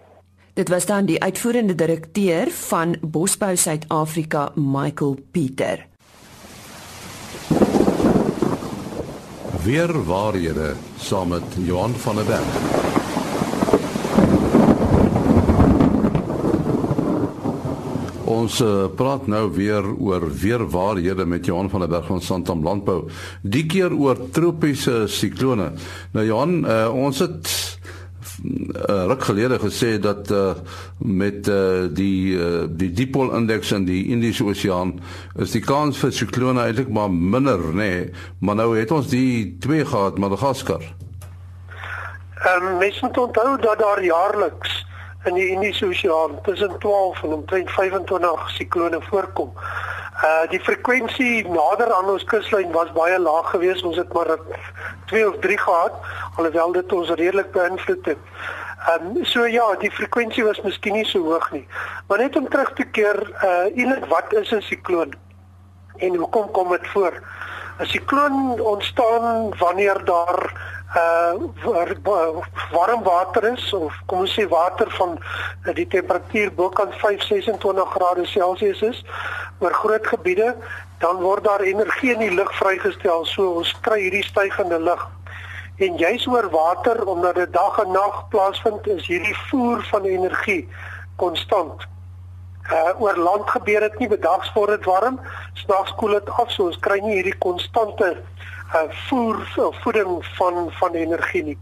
Dit 0.54 0.68
was 0.68 0.87
dan 0.87 1.04
die 1.04 1.22
uitvoerende 1.22 1.74
direkteur 1.74 2.50
van 2.50 2.96
Bosbou 3.00 3.57
Suid-Afrika, 3.57 4.50
Michael 4.54 5.16
Pieter. 5.31 5.87
Weer 9.68 10.04
waarhede 10.04 10.74
saam 10.96 11.28
met 11.28 11.42
Johan 11.61 11.92
van 12.00 12.16
der 12.16 12.24
Berg. 12.24 12.52
Ons 18.24 18.61
uh, 18.61 18.87
praat 18.96 19.26
nou 19.26 19.52
weer 19.52 19.85
oor 19.98 20.24
weer 20.40 20.64
waarhede 20.70 21.26
met 21.26 21.44
Johan 21.44 21.68
van 21.70 21.85
der 21.85 21.88
Berg 21.88 22.07
van 22.07 22.24
Santam 22.24 22.62
Landbou. 22.64 23.11
Die 23.42 23.66
keer 23.66 23.92
oor 23.92 24.16
tropiese 24.33 25.04
siklone. 25.07 25.72
Nou 26.16 26.24
Johan, 26.26 26.64
uh, 26.64 26.88
ons 26.94 27.18
het 27.18 27.77
uh, 28.44 29.07
ruk 29.07 29.22
gelede 29.22 29.59
gesê 29.59 29.98
dat 29.98 30.31
uh, 30.31 30.55
met 30.98 31.48
uh, 31.48 31.87
die 31.90 32.37
uh, 32.37 32.64
die 32.70 32.90
dipole 32.90 33.37
indeks 33.37 33.72
in 33.72 33.85
die 33.85 34.07
Indiese 34.12 34.44
Oseaan 34.44 34.94
is 35.38 35.55
die 35.55 35.62
kans 35.64 35.98
vir 35.98 36.12
siklone 36.12 36.62
eintlik 36.62 36.88
maar 36.88 37.11
minder 37.11 37.59
nê 37.72 37.74
nee. 37.74 38.11
maar 38.40 38.59
nou 38.61 38.77
het 38.79 38.90
ons 38.90 39.09
die 39.11 39.57
twee 39.61 39.85
gehad 39.85 40.18
Madagaskar. 40.18 40.83
Ehm 42.38 42.66
um, 42.66 42.77
mens 42.79 43.01
moet 43.01 43.18
onthou 43.18 43.57
dat 43.61 43.79
daar 43.79 44.05
jaarliks 44.05 44.87
in 45.28 45.34
die 45.34 45.48
Indiese 45.52 45.86
Oseaan 45.86 46.38
tussen 46.42 46.78
12 46.78 47.22
en 47.22 47.32
omtrent 47.32 47.70
25 47.70 48.50
siklone 48.50 49.00
voorkom. 49.10 49.52
Uh 50.24 50.50
die 50.50 50.60
frekwensie 50.60 51.48
nader 51.48 51.92
aan 51.94 52.08
ons 52.10 52.24
kuslyn 52.24 52.72
was 52.72 52.92
baie 52.96 53.18
laag 53.18 53.50
geweest. 53.50 53.84
Ons 53.84 54.00
het 54.00 54.12
maar 54.12 54.32
2 55.12 55.28
of 55.28 55.36
3 55.44 55.58
gehad 55.58 55.92
alhoewel 56.36 56.72
dit 56.72 56.92
ons 56.92 57.10
redelik 57.20 57.52
beïnvloed 57.52 58.06
het. 58.12 58.24
Ehm 58.88 59.16
um, 59.16 59.24
so 59.24 59.46
ja, 59.46 59.66
die 59.78 59.90
frekwensie 59.90 60.44
was 60.44 60.60
miskien 60.64 60.96
nie 60.98 61.06
so 61.06 61.22
hoog 61.28 61.50
nie. 61.52 61.66
Maar 62.08 62.18
net 62.24 62.36
om 62.36 62.48
terug 62.48 62.72
te 62.72 62.84
keer, 62.84 63.20
uh 63.44 63.68
eintlik 63.76 64.08
wat 64.08 64.32
is 64.32 64.50
'n 64.50 64.64
sikloon? 64.72 65.14
En 65.96 66.14
hoekom 66.14 66.50
kom 66.50 66.70
dit 66.70 66.88
voor? 66.88 67.22
'n 67.78 67.86
Sikloon 67.86 68.60
ontstaan 68.60 69.52
wanneer 69.58 70.04
daar 70.04 70.42
uh 70.96 71.35
warm 72.72 73.03
water 73.03 73.53
is 73.53 73.72
of 73.72 73.92
kom 74.07 74.20
ons 74.24 74.33
sê 74.33 74.46
water 74.48 74.88
van 74.96 75.18
uh, 75.18 75.74
die 75.77 75.87
temperatuur 75.87 76.55
bokant 76.57 76.94
526 76.94 77.92
grade 77.92 78.24
Celsius 78.27 78.81
is 78.83 79.03
oor 79.61 79.74
groot 79.74 80.07
gebiede 80.07 80.55
dan 80.98 81.20
word 81.20 81.44
daar 81.44 81.61
energie 81.61 82.12
in 82.12 82.18
die 82.18 82.35
lug 82.35 82.48
vrygestel. 82.57 83.24
So 83.24 83.61
ons 83.61 83.74
kry 83.85 84.01
hierdie 84.01 84.24
stygende 84.24 84.81
lug. 84.81 85.05
En 85.77 86.01
juis 86.01 86.27
oor 86.27 86.48
water 86.51 87.05
omdat 87.05 87.35
dit 87.35 87.53
dag 87.53 87.79
en 87.85 87.92
nag 87.92 88.24
plaasvind 88.33 88.88
is 88.96 89.07
hierdie 89.07 89.37
voer 89.51 89.85
van 89.92 90.09
energie 90.09 90.68
konstant. 91.16 91.85
Uh 92.72 92.96
oor 92.96 93.16
land 93.16 93.51
gebeur 93.51 93.81
dit 93.81 93.98
nie 93.98 94.09
bedags 94.09 94.51
word 94.57 94.79
dit 94.79 94.88
warm 94.88 95.20
snags 95.53 95.92
koel 96.01 96.16
dit 96.16 96.35
af 96.40 96.51
so 96.51 96.72
ons 96.72 96.81
kry 96.81 96.98
nie 97.05 97.20
hierdie 97.20 97.38
konstante 97.44 98.14
uh, 98.16 98.38
voer 99.09 99.46
voeding 99.83 100.26
van 100.37 100.72
van 100.81 100.94
energie 100.94 101.44
nie. 101.44 101.59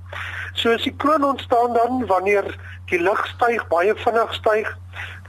So 0.55 0.73
as 0.73 0.83
die 0.83 0.95
kroon 0.97 1.25
ontstaan 1.25 1.73
dan 1.73 2.07
wanneer 2.07 2.57
die 2.91 3.01
lug 3.01 3.27
styg, 3.27 3.67
baie 3.69 3.95
vinnig 3.95 4.35
styg, 4.35 4.71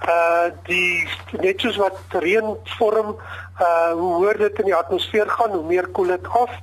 uh 0.08 0.50
die 0.70 1.08
net 1.42 1.62
soos 1.62 1.78
wat 1.82 2.00
reën 2.10 2.56
vorm, 2.78 3.16
uh 3.60 3.92
hoe 3.92 4.14
hoër 4.22 4.38
dit 4.38 4.60
in 4.60 4.72
die 4.72 4.76
atmosfeer 4.76 5.30
gaan, 5.30 5.52
hoe 5.52 5.66
meer 5.66 5.88
koel 5.88 6.16
dit 6.16 6.28
af 6.28 6.54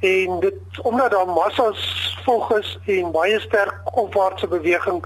en 0.00 0.40
dit 0.40 0.80
omdat 0.82 1.10
daar 1.10 1.26
massas 1.26 1.80
volg 2.24 2.52
is 2.58 2.78
en 2.86 3.10
baie 3.10 3.40
sterk 3.40 3.96
opwaartse 3.98 4.46
beweging 4.46 5.02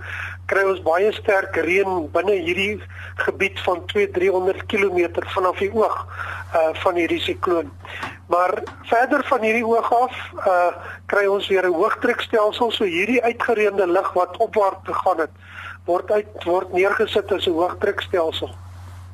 kry 0.53 0.64
ons 0.68 0.83
baie 0.85 1.12
sterk 1.16 1.57
reën 1.64 2.09
binne 2.12 2.35
hierdie 2.44 2.75
gebied 3.25 3.61
van 3.64 3.81
2-300 3.92 4.66
km 4.68 5.22
vanaf 5.37 5.62
die 5.64 5.70
oog 5.72 5.96
uh 6.53 6.72
van 6.83 6.98
hierdie 7.01 7.22
sikloon. 7.25 7.70
Maar 8.33 8.62
verder 8.83 9.25
van 9.25 9.40
hierdie 9.45 9.66
oog 9.66 9.92
af 9.95 10.14
uh 10.47 10.73
kry 11.12 11.25
ons 11.29 11.49
weer 11.53 11.66
'n 11.68 11.75
hoëdrukstelsel 11.77 12.71
so 12.73 12.85
hierdie 12.85 13.23
uitgereende 13.23 13.87
lug 13.87 14.12
wat 14.12 14.37
opwaarts 14.37 14.88
gegaan 14.88 15.21
het 15.25 15.35
word 15.85 16.11
uit 16.11 16.45
word 16.45 16.73
neergesit 16.73 17.33
as 17.33 17.47
'n 17.47 17.59
hoëdrukstelsel. 17.59 18.51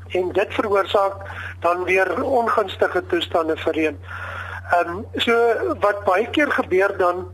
En 0.08 0.32
dit 0.32 0.54
veroorsaak 0.54 1.16
dan 1.60 1.84
weer 1.84 2.22
ongunstige 2.22 3.06
toestande 3.06 3.56
vir 3.56 3.74
reën. 3.74 3.98
Ehm 4.76 4.88
um, 4.88 5.06
so 5.16 5.34
wat 5.80 6.04
baie 6.04 6.28
keer 6.30 6.50
gebeur 6.52 6.96
dan 6.98 7.26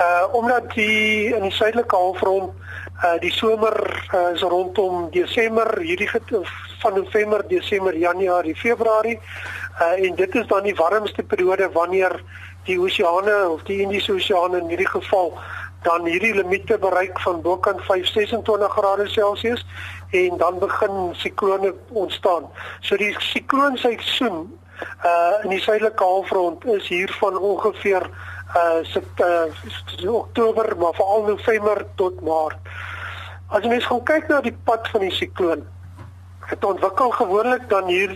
uh 0.00 0.24
omdat 0.32 0.70
die 0.74 1.34
in 1.34 1.42
die 1.42 1.56
suidelike 1.60 1.96
halfrond 1.96 2.52
uh 3.04 3.18
die 3.20 3.32
somer 3.32 3.76
uh, 4.14 4.34
is 4.34 4.42
rondom 4.42 5.10
Desember 5.10 5.78
hierdie 5.78 6.10
van 6.80 6.94
November, 6.94 7.48
Desember, 7.48 7.96
Januarie, 7.96 8.56
Februarie 8.56 9.20
uh 9.80 10.06
en 10.06 10.14
dit 10.14 10.34
is 10.34 10.46
dan 10.46 10.62
die 10.62 10.74
warmste 10.74 11.22
periode 11.22 11.70
wanneer 11.72 12.22
die 12.64 12.78
oseane 12.80 13.48
of 13.48 13.62
die 13.62 13.80
Indiese 13.80 14.12
Oseaan 14.12 14.56
in 14.56 14.68
hierdie 14.68 14.88
geval 14.88 15.32
dan 15.82 16.04
hierdie 16.04 16.34
limite 16.34 16.78
bereik 16.78 17.20
van 17.20 17.40
bokant 17.40 17.80
526 17.88 18.72
grade 18.72 19.08
Celsius 19.08 19.66
en 20.10 20.36
dan 20.36 20.58
begin 20.58 21.08
siklone 21.12 21.74
ontstaan. 21.88 22.50
So 22.80 22.96
die 22.96 23.14
sikloonseisoen 23.18 24.58
uh 25.04 25.44
in 25.44 25.50
die 25.52 25.60
suidelike 25.60 26.04
halfrond 26.04 26.64
is 26.64 26.88
hier 26.88 27.12
van 27.20 27.38
ongeveer 27.38 28.10
uh 28.56 28.78
sit 28.82 29.24
uh 29.24 30.14
Oktober 30.14 30.76
maar 30.76 30.94
veral 30.94 31.24
November 31.24 31.86
tot 31.94 32.20
Maart. 32.20 32.56
As 33.48 33.62
jy 33.62 33.68
mens 33.68 33.86
gaan 33.86 34.02
kyk 34.04 34.28
na 34.28 34.40
die 34.40 34.56
pad 34.64 34.88
van 34.92 35.00
die 35.00 35.14
sikloon, 35.14 35.64
het 36.50 36.64
ontwikkel 36.64 37.10
gewoonlik 37.10 37.68
dan 37.68 37.88
hier 37.88 38.12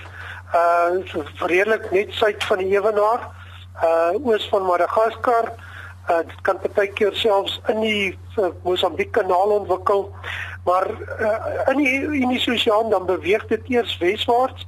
uh 0.55 1.47
redelik 1.47 1.91
net 1.91 2.13
suid 2.13 2.45
van 2.45 2.59
die 2.59 2.73
ewenaar, 2.77 3.29
uh 3.83 4.27
oos 4.27 4.49
van 4.49 4.67
Madagaskar. 4.67 5.53
Uh 6.11 6.21
dit 6.27 6.41
kan 6.43 6.59
partykeer 6.61 7.15
selfs 7.15 7.61
in 7.73 7.81
die 7.81 8.19
uh, 8.39 8.51
Mosambiek 8.63 9.13
kanaal 9.13 9.57
ontwikkel. 9.61 10.11
Maar 10.65 10.91
uh, 11.21 11.73
in 11.73 11.77
die 11.77 12.21
Indiese 12.21 12.53
Oseaan 12.53 12.91
dan 12.91 13.07
beweeg 13.07 13.47
dit 13.47 13.61
eers 13.69 13.99
weswaarts 13.99 14.67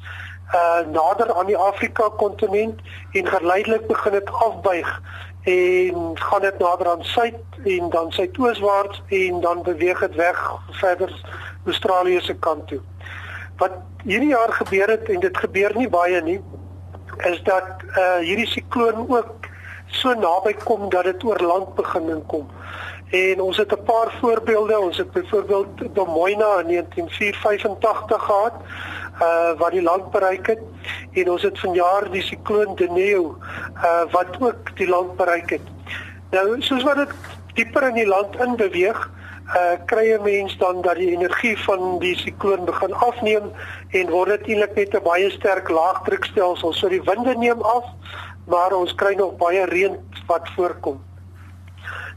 uh 0.55 0.87
nader 0.93 1.35
aan 1.35 1.47
die 1.47 1.57
Afrika 1.59 2.09
kontinent 2.17 2.81
en 3.13 3.27
geleidelik 3.27 3.87
begin 3.87 4.13
dit 4.13 4.31
afbuig 4.33 5.01
en 5.43 6.11
gaan 6.15 6.41
dit 6.41 6.59
nader 6.59 6.91
aan 6.91 7.05
suid 7.05 7.35
en 7.65 7.91
dan 7.91 8.13
suidooswaarts 8.13 9.03
en 9.09 9.41
dan 9.41 9.63
beweeg 9.63 9.99
dit 9.99 10.15
weg 10.15 10.53
verder 10.71 11.23
Australië 11.65 12.21
se 12.21 12.35
kant 12.35 12.69
toe. 12.69 12.81
Wat 13.57 13.73
hierdie 14.05 14.29
jaar 14.29 14.53
gebeur 14.53 14.89
het 14.89 15.09
en 15.09 15.21
dit 15.21 15.37
gebeur 15.37 15.77
nie 15.77 15.89
baie 15.89 16.23
nie 16.23 16.41
is 17.25 17.43
dat 17.43 17.85
uh 17.97 18.19
hierdie 18.21 18.47
sikloon 18.47 19.07
ook 19.09 19.49
so 19.87 20.13
naby 20.15 20.53
kom 20.65 20.89
dat 20.91 21.05
dit 21.05 21.25
oor 21.25 21.41
land 21.41 21.75
begin 21.75 22.09
inkom. 22.09 22.49
En 23.11 23.41
ons 23.41 23.57
het 23.57 23.73
'n 23.73 23.85
paar 23.85 24.13
voorbeelde, 24.21 24.79
ons 24.79 24.97
het 24.97 25.11
byvoorbeeld 25.11 25.95
Domoina 25.95 26.59
in 26.61 26.67
1985 26.67 28.25
gehad 28.25 28.53
uh 29.23 29.53
wat 29.59 29.71
die 29.71 29.83
land 29.83 30.11
bereik 30.11 30.47
het 30.47 30.61
en 31.13 31.31
ons 31.31 31.43
het 31.43 31.59
vanjaar 31.59 32.11
die 32.11 32.23
sikloon 32.23 32.75
Deneo 32.75 33.39
uh 33.77 34.05
wat 34.11 34.37
ook 34.41 34.77
die 34.77 34.89
land 34.89 35.17
bereik 35.17 35.51
het. 35.51 35.67
Nou 36.31 36.63
soos 36.63 36.83
wat 36.83 36.97
dit 36.97 37.15
dieper 37.55 37.89
in 37.89 37.95
die 37.95 38.07
land 38.07 38.41
in 38.41 38.57
beweeg, 38.57 39.11
uh 39.55 39.79
kry 39.87 40.13
'n 40.13 40.23
mens 40.23 40.57
dan 40.59 40.83
dat 40.83 40.97
die 40.97 41.11
energie 41.11 41.59
van 41.59 41.99
die 41.99 42.17
sikloon 42.17 42.65
begin 42.65 42.95
afneem 42.95 43.53
en 43.91 44.11
word 44.11 44.29
dit 44.29 44.49
eintlik 44.49 44.75
net 44.75 44.95
'n 44.95 45.03
baie 45.03 45.31
sterk 45.31 45.69
laagdrukstelsel. 45.69 46.73
So 46.73 46.89
die 46.89 47.03
winde 47.03 47.35
neem 47.37 47.61
af, 47.63 47.85
maar 48.47 48.73
ons 48.73 48.95
kry 48.95 49.15
nog 49.15 49.37
baie 49.37 49.65
reën 49.65 49.97
wat 50.27 50.49
voorkom. 50.57 51.05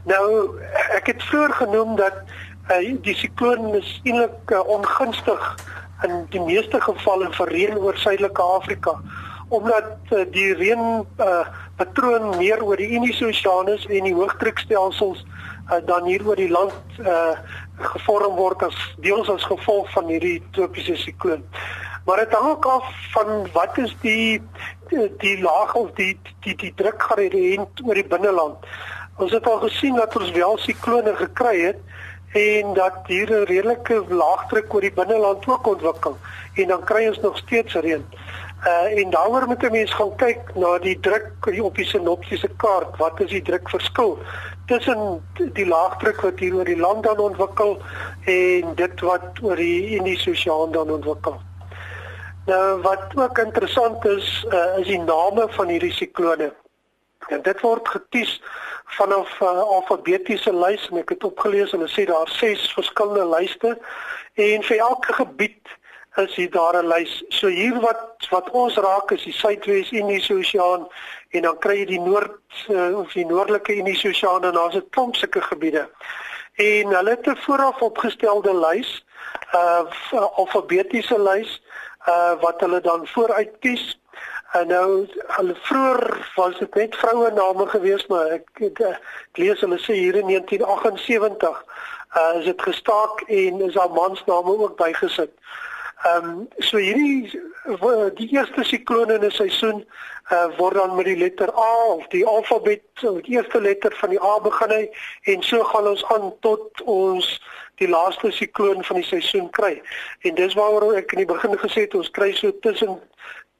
Nou 0.04 0.58
ek 0.96 1.06
het 1.06 1.22
vroeër 1.22 1.52
genoem 1.52 1.96
dat 1.96 2.14
uh, 2.70 2.94
die 3.02 3.14
sikloon 3.14 3.74
is 3.74 4.00
eintlik 4.04 4.50
uh, 4.50 4.60
ongunstig 4.66 5.56
in 6.02 6.26
die 6.30 6.40
meeste 6.40 6.80
gevalle 6.80 7.32
vir 7.32 7.48
reën 7.48 7.78
oor 7.78 7.96
Suidelike 7.96 8.42
Afrika 8.42 9.00
omdat 9.50 9.98
uh, 10.14 10.24
die 10.30 10.54
reën 10.54 11.06
uh, 11.18 11.46
patroon 11.76 12.36
meer 12.38 12.62
oor 12.62 12.76
die 12.76 12.90
Indiese 12.94 13.26
Oseaan 13.26 13.68
is 13.68 13.86
en 13.86 14.06
die 14.06 14.14
hoëdrukstelsels 14.14 15.24
uh, 15.70 15.78
dan 15.86 16.04
hier 16.04 16.26
oor 16.26 16.36
die 16.36 16.50
land 16.50 16.98
uh, 16.98 17.38
gevorm 17.76 18.36
word 18.36 18.62
as 18.62 18.76
deels 18.98 19.28
as 19.28 19.44
gevolg 19.44 19.90
van 19.92 20.06
hierdie 20.06 20.42
tropiese 20.52 20.96
sikloon. 20.96 21.44
Maar 22.04 22.16
dit 22.16 22.32
hang 22.32 22.48
ook 22.48 22.66
af 22.66 22.84
van 23.12 23.46
wat 23.52 23.78
is 23.78 23.96
die 24.00 24.42
die, 24.88 25.16
die 25.18 25.36
laag 25.42 25.74
of 25.74 25.90
die 25.94 26.18
die 26.40 26.56
die 26.56 26.72
druk 26.74 27.02
gradiënt 27.02 27.82
oor 27.86 27.94
die 27.94 28.06
binneland. 28.06 28.66
Ons 29.20 29.32
het 29.36 29.46
al 29.46 29.60
gesien 29.60 29.94
dat 30.00 30.16
ons 30.16 30.30
wel 30.30 30.58
siklone 30.58 31.14
gekry 31.16 31.56
het 31.60 31.78
en 32.32 32.74
dat 32.74 33.06
hier 33.06 33.30
'n 33.30 33.44
redelike 33.44 34.04
laagdruk 34.08 34.74
oor 34.74 34.80
die 34.80 34.92
binneland 34.92 35.48
ook 35.48 35.66
ontwikkel 35.66 36.16
en 36.54 36.68
dan 36.68 36.84
kry 36.84 37.06
ons 37.06 37.20
nog 37.20 37.36
steeds 37.36 37.74
reën. 37.74 38.04
Uh 38.66 38.98
en 38.98 39.10
daaroor 39.10 39.46
moet 39.46 39.62
'n 39.62 39.72
mens 39.72 39.94
gaan 39.94 40.16
kyk 40.16 40.54
na 40.54 40.78
die 40.78 41.00
druk 41.00 41.32
op 41.62 41.74
die 41.76 41.86
sinoptiese 41.86 42.48
kaart. 42.56 42.96
Wat 42.96 43.20
is 43.20 43.30
die 43.30 43.42
drukverskil 43.42 44.18
tussen 44.70 45.20
die 45.58 45.66
laagdruk 45.66 46.20
wat 46.22 46.38
hier 46.38 46.54
oor 46.54 46.68
die 46.68 46.78
land 46.78 47.02
dan 47.04 47.18
ontwikkel 47.18 47.76
en 48.30 48.74
dit 48.78 49.02
wat 49.06 49.40
oor 49.42 49.58
die 49.58 49.96
Indiese 49.98 50.30
Oseaan 50.30 50.72
dan 50.72 50.90
ontwikkel? 50.94 51.40
Nou 52.46 52.80
wat 52.86 53.12
ook 53.14 53.38
interessant 53.38 54.04
is, 54.04 54.28
uh, 54.50 54.78
is 54.78 54.86
die 54.86 55.02
name 55.02 55.46
van 55.56 55.68
hierdie 55.68 55.92
siklone. 55.92 56.52
En 57.28 57.42
dit 57.42 57.60
word 57.60 57.88
getoets 57.88 58.38
vanaf 58.96 59.34
uh, 59.40 59.50
alfabetiese 59.76 60.54
lys 60.54 60.86
en 60.90 61.02
ek 61.02 61.14
het 61.16 61.26
opgelees 61.26 61.74
en 61.74 61.82
hulle 61.82 61.92
sê 61.92 62.06
daar 62.08 62.30
ses 62.38 62.70
verskillende 62.74 63.26
lyste 63.34 63.74
en 64.34 64.66
vir 64.70 64.82
elke 64.86 65.18
gebied 65.18 65.76
is 66.20 66.34
hier 66.34 66.50
daar 66.50 66.76
'n 66.82 66.86
lys. 66.86 67.22
So 67.28 67.46
hier 67.46 67.80
wat 67.80 68.26
wat 68.30 68.50
ons 68.50 68.76
raak 68.76 69.10
is 69.10 69.22
die 69.22 69.32
Suidwes 69.32 69.90
Indiese 69.90 70.34
Oseaan 70.34 70.88
en 71.30 71.42
dan 71.42 71.58
kry 71.58 71.78
jy 71.78 71.86
die 71.86 72.00
Noord 72.00 72.40
uh, 72.68 72.98
of 72.98 73.12
die 73.12 73.26
Noordelike 73.26 73.74
Indiese 73.74 74.08
Oseaan 74.08 74.44
en 74.44 74.52
daar's 74.52 74.74
'n 74.74 74.88
klomp 74.90 75.16
sulke 75.16 75.40
gebiede. 75.40 75.88
En 76.54 76.86
hulle 76.86 77.10
het 77.10 77.26
'n 77.26 77.36
vooraf 77.36 77.80
opgestelde 77.80 78.54
lys, 78.54 79.04
'n 79.52 79.86
uh, 80.16 80.36
alfabetiese 80.36 81.22
lys 81.22 81.62
uh, 82.08 82.32
wat 82.40 82.60
hulle 82.60 82.80
dan 82.80 83.06
vooruit 83.06 83.58
kies 83.60 84.00
En 84.50 84.66
nou 84.66 85.06
hulle 85.26 85.54
vroeër 85.54 86.30
was 86.34 86.58
dit 86.58 86.74
net 86.74 86.96
vroue 86.96 87.30
name 87.30 87.66
gewees 87.66 88.06
maar 88.06 88.32
ek, 88.34 88.48
ek, 88.66 88.80
ek 88.82 89.38
lees 89.38 89.60
hulle 89.62 89.78
sê 89.78 89.94
hier 89.94 90.16
in 90.18 90.26
1978 90.26 91.60
uh, 92.18 92.38
is 92.40 92.48
dit 92.48 92.62
gestaak 92.62 93.22
en 93.28 93.60
is 93.68 93.76
daar 93.78 93.92
mansname 93.94 94.56
ook 94.58 94.74
bygesit. 94.80 95.30
Ehm 96.04 96.24
um, 96.24 96.48
so 96.58 96.78
hierdie 96.78 97.28
die 98.16 98.28
eerste 98.32 98.64
siklone 98.64 99.14
in 99.14 99.24
'n 99.24 99.30
seisoen 99.30 99.84
uh, 100.32 100.48
word 100.56 100.74
dan 100.74 100.94
met 100.96 101.04
die 101.04 101.16
letter 101.16 101.50
A 101.52 101.74
of 101.92 102.06
die 102.08 102.26
alfabet, 102.26 102.82
so 102.94 103.20
die 103.20 103.36
eerste 103.36 103.60
letter 103.60 103.92
van 103.96 104.10
die 104.10 104.22
A 104.22 104.38
begin 104.38 104.70
hy 104.70 104.88
en 105.32 105.42
so 105.42 105.62
gaan 105.64 105.86
ons 105.86 106.04
aan 106.04 106.32
tot 106.40 106.82
ons 106.82 107.28
die 107.74 107.88
laaste 107.88 108.30
sikloon 108.30 108.84
van 108.84 108.96
die 108.96 109.04
seisoen 109.04 109.50
kry. 109.50 109.82
En 110.20 110.34
dis 110.34 110.54
waaroor 110.54 110.96
ek 110.96 111.12
in 111.12 111.24
die 111.24 111.32
begin 111.34 111.58
gesê 111.58 111.84
het 111.84 111.94
ons 111.94 112.10
kry 112.10 112.32
so 112.32 112.52
tussen 112.60 112.96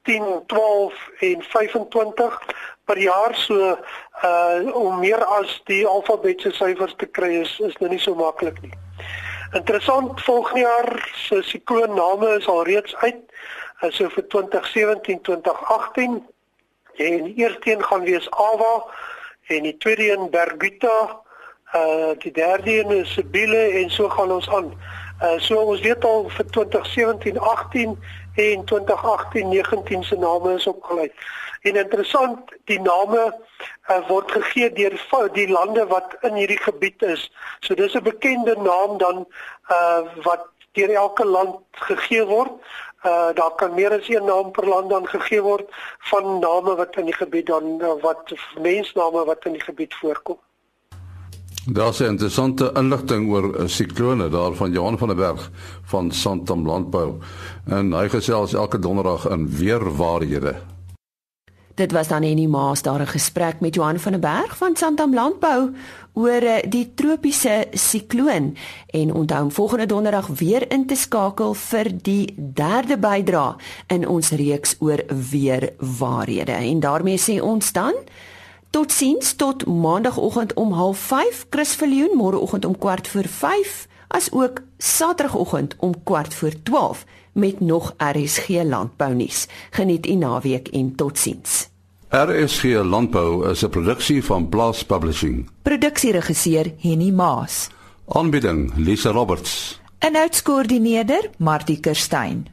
10, 0.09 0.45
12 0.47 1.09
en 1.19 1.43
25 1.43 2.39
per 2.85 2.97
jaar 2.97 3.35
so 3.35 3.77
uh 4.25 4.75
om 4.75 4.99
meer 4.99 5.21
as 5.37 5.61
die 5.69 5.85
alfabetiese 5.87 6.57
syfers 6.57 6.97
te 6.97 7.05
kry 7.05 7.35
is 7.41 7.59
is 7.59 7.77
nou 7.79 7.89
nie 7.89 8.01
so 8.01 8.15
maklik 8.15 8.61
nie. 8.65 8.73
Interessant 9.53 10.21
volgende 10.21 10.59
jaar 10.59 11.11
se 11.13 11.41
sikloon 11.41 11.93
name 11.93 12.35
is 12.37 12.47
al 12.47 12.63
reeds 12.63 12.95
uit. 12.95 13.19
Uh, 13.81 13.91
so 13.91 14.07
vir 14.09 14.27
2017, 14.27 15.21
2018 15.21 16.27
en 16.95 17.23
die 17.23 17.33
eerste 17.35 17.71
een 17.71 17.83
gaan 17.83 18.05
wees 18.07 18.29
Ava 18.29 18.85
en 19.47 19.63
die 19.63 19.77
tweede 19.77 20.11
een 20.11 20.29
Berguta, 20.29 21.19
uh 21.75 22.13
die 22.17 22.31
derde 22.31 22.79
een 22.79 22.91
is 22.91 23.13
Sibile 23.13 23.63
en 23.81 23.89
so 23.89 24.09
gaan 24.09 24.31
ons 24.31 24.49
aan. 24.49 24.71
Uh 25.21 25.35
so 25.37 25.59
ons 25.59 25.83
weet 25.83 26.05
al 26.05 26.29
vir 26.29 26.45
2017, 26.45 27.39
18 27.39 27.97
en 28.35 28.63
2018-19 28.65 29.99
se 29.99 30.17
name 30.17 30.53
is 30.53 30.67
ook 30.67 30.85
al 30.85 30.97
uit. 30.97 31.13
En 31.61 31.75
interessant, 31.75 32.39
die 32.65 32.79
name 32.79 33.37
uh, 33.89 34.07
word 34.07 34.31
gegee 34.31 34.71
deur 34.73 34.95
die 35.33 35.49
lande 35.49 35.85
wat 35.87 36.15
in 36.21 36.33
hierdie 36.33 36.57
gebied 36.57 37.01
is. 37.01 37.31
So 37.59 37.75
dis 37.75 37.93
'n 37.93 38.03
bekende 38.03 38.55
naam 38.57 38.97
dan 38.97 39.27
uh 39.69 40.01
wat 40.23 40.47
deur 40.71 40.89
elke 40.89 41.25
land 41.25 41.59
gegee 41.71 42.25
word. 42.25 42.51
Uh 43.05 43.29
daar 43.33 43.55
kan 43.55 43.73
meer 43.73 43.91
as 43.91 44.09
een 44.09 44.25
naam 44.25 44.51
per 44.51 44.67
land 44.67 44.89
dan 44.89 45.07
gegee 45.07 45.41
word 45.41 45.69
van 45.99 46.39
name 46.39 46.75
wat 46.75 46.95
in 46.95 47.05
die 47.05 47.19
gebied 47.19 47.45
dan 47.45 47.77
uh, 47.81 47.93
wat 48.01 48.33
mensname 48.59 49.25
wat 49.25 49.45
in 49.45 49.51
die 49.51 49.67
gebied 49.69 49.93
voorkom. 49.95 50.39
Daar's 51.65 51.99
'n 51.99 52.03
interessante 52.03 52.71
inligting 52.73 53.29
oor 53.29 53.61
'n 53.61 53.69
siklone 53.69 54.29
daar 54.29 54.53
van 54.53 54.71
Johan 54.71 54.97
van 54.97 55.07
der 55.07 55.17
Berg 55.17 55.51
van 55.83 56.11
Santam 56.11 56.65
Landbou. 56.65 57.13
En 57.65 57.93
hy 57.93 58.09
gesels 58.09 58.53
elke 58.53 58.79
donderdag 58.79 59.29
in 59.29 59.49
weerwaarhede. 59.49 60.55
Dit 61.75 61.91
was 61.91 62.07
dan 62.07 62.21
die 62.21 62.47
Maas 62.47 62.81
daar 62.81 62.99
'n 63.01 63.07
gesprek 63.07 63.59
met 63.59 63.75
Johan 63.75 63.99
van 63.99 64.11
der 64.11 64.21
Berg 64.21 64.57
van 64.57 64.75
Santam 64.75 65.13
Landbou 65.13 65.73
oor 66.13 66.41
eh, 66.41 66.69
die 66.69 66.91
tropiese 66.95 67.67
sikloon 67.71 68.55
en 68.87 69.13
onthou 69.13 69.43
om 69.43 69.51
volgende 69.51 69.85
donderdag 69.85 70.27
weer 70.27 70.71
in 70.71 70.85
te 70.85 70.95
skakel 70.95 71.53
vir 71.53 71.91
die 72.01 72.33
derde 72.37 72.97
bydra 72.97 73.55
in 73.87 74.07
ons 74.07 74.29
reeks 74.29 74.75
oor 74.79 74.99
weerwaarhede. 75.31 76.51
En 76.51 76.79
daarmee 76.79 77.19
sê 77.19 77.41
ons 77.41 77.71
dan 77.71 77.93
Totsiens 78.71 79.33
tot 79.33 79.65
maandagooggend 79.65 80.53
om 80.53 80.95
05:30 80.95 81.45
Chris 81.49 81.75
Viljoen 81.75 82.17
môreoggend 82.17 82.65
om 82.65 82.77
kwart 82.77 83.07
voor 83.07 83.27
5 83.27 83.87
as 84.07 84.31
ook 84.31 84.61
saterdagoggend 84.77 85.75
om 85.79 86.03
kwart 86.03 86.33
voor 86.33 86.51
12 86.63 87.05
met 87.31 87.59
nog 87.59 87.93
RSG 87.97 88.47
landbou 88.47 89.13
nuus. 89.13 89.47
Geniet 89.69 90.07
u 90.07 90.13
naweek 90.13 90.67
en 90.67 90.95
totsiens. 90.95 91.69
RSG 92.09 92.63
landbou 92.63 93.49
is 93.49 93.63
'n 93.63 93.69
produksie 93.69 94.23
van 94.23 94.49
Blast 94.49 94.85
Publishing. 94.85 95.49
Produksieregisseur 95.61 96.73
Henny 96.77 97.09
Maas. 97.09 97.69
Aanbieding 98.07 98.73
Lisa 98.75 99.09
Roberts. 99.09 99.81
En 99.99 100.15
uitskoördineerder 100.15 101.29
Martie 101.37 101.79
Kerstyn. 101.79 102.47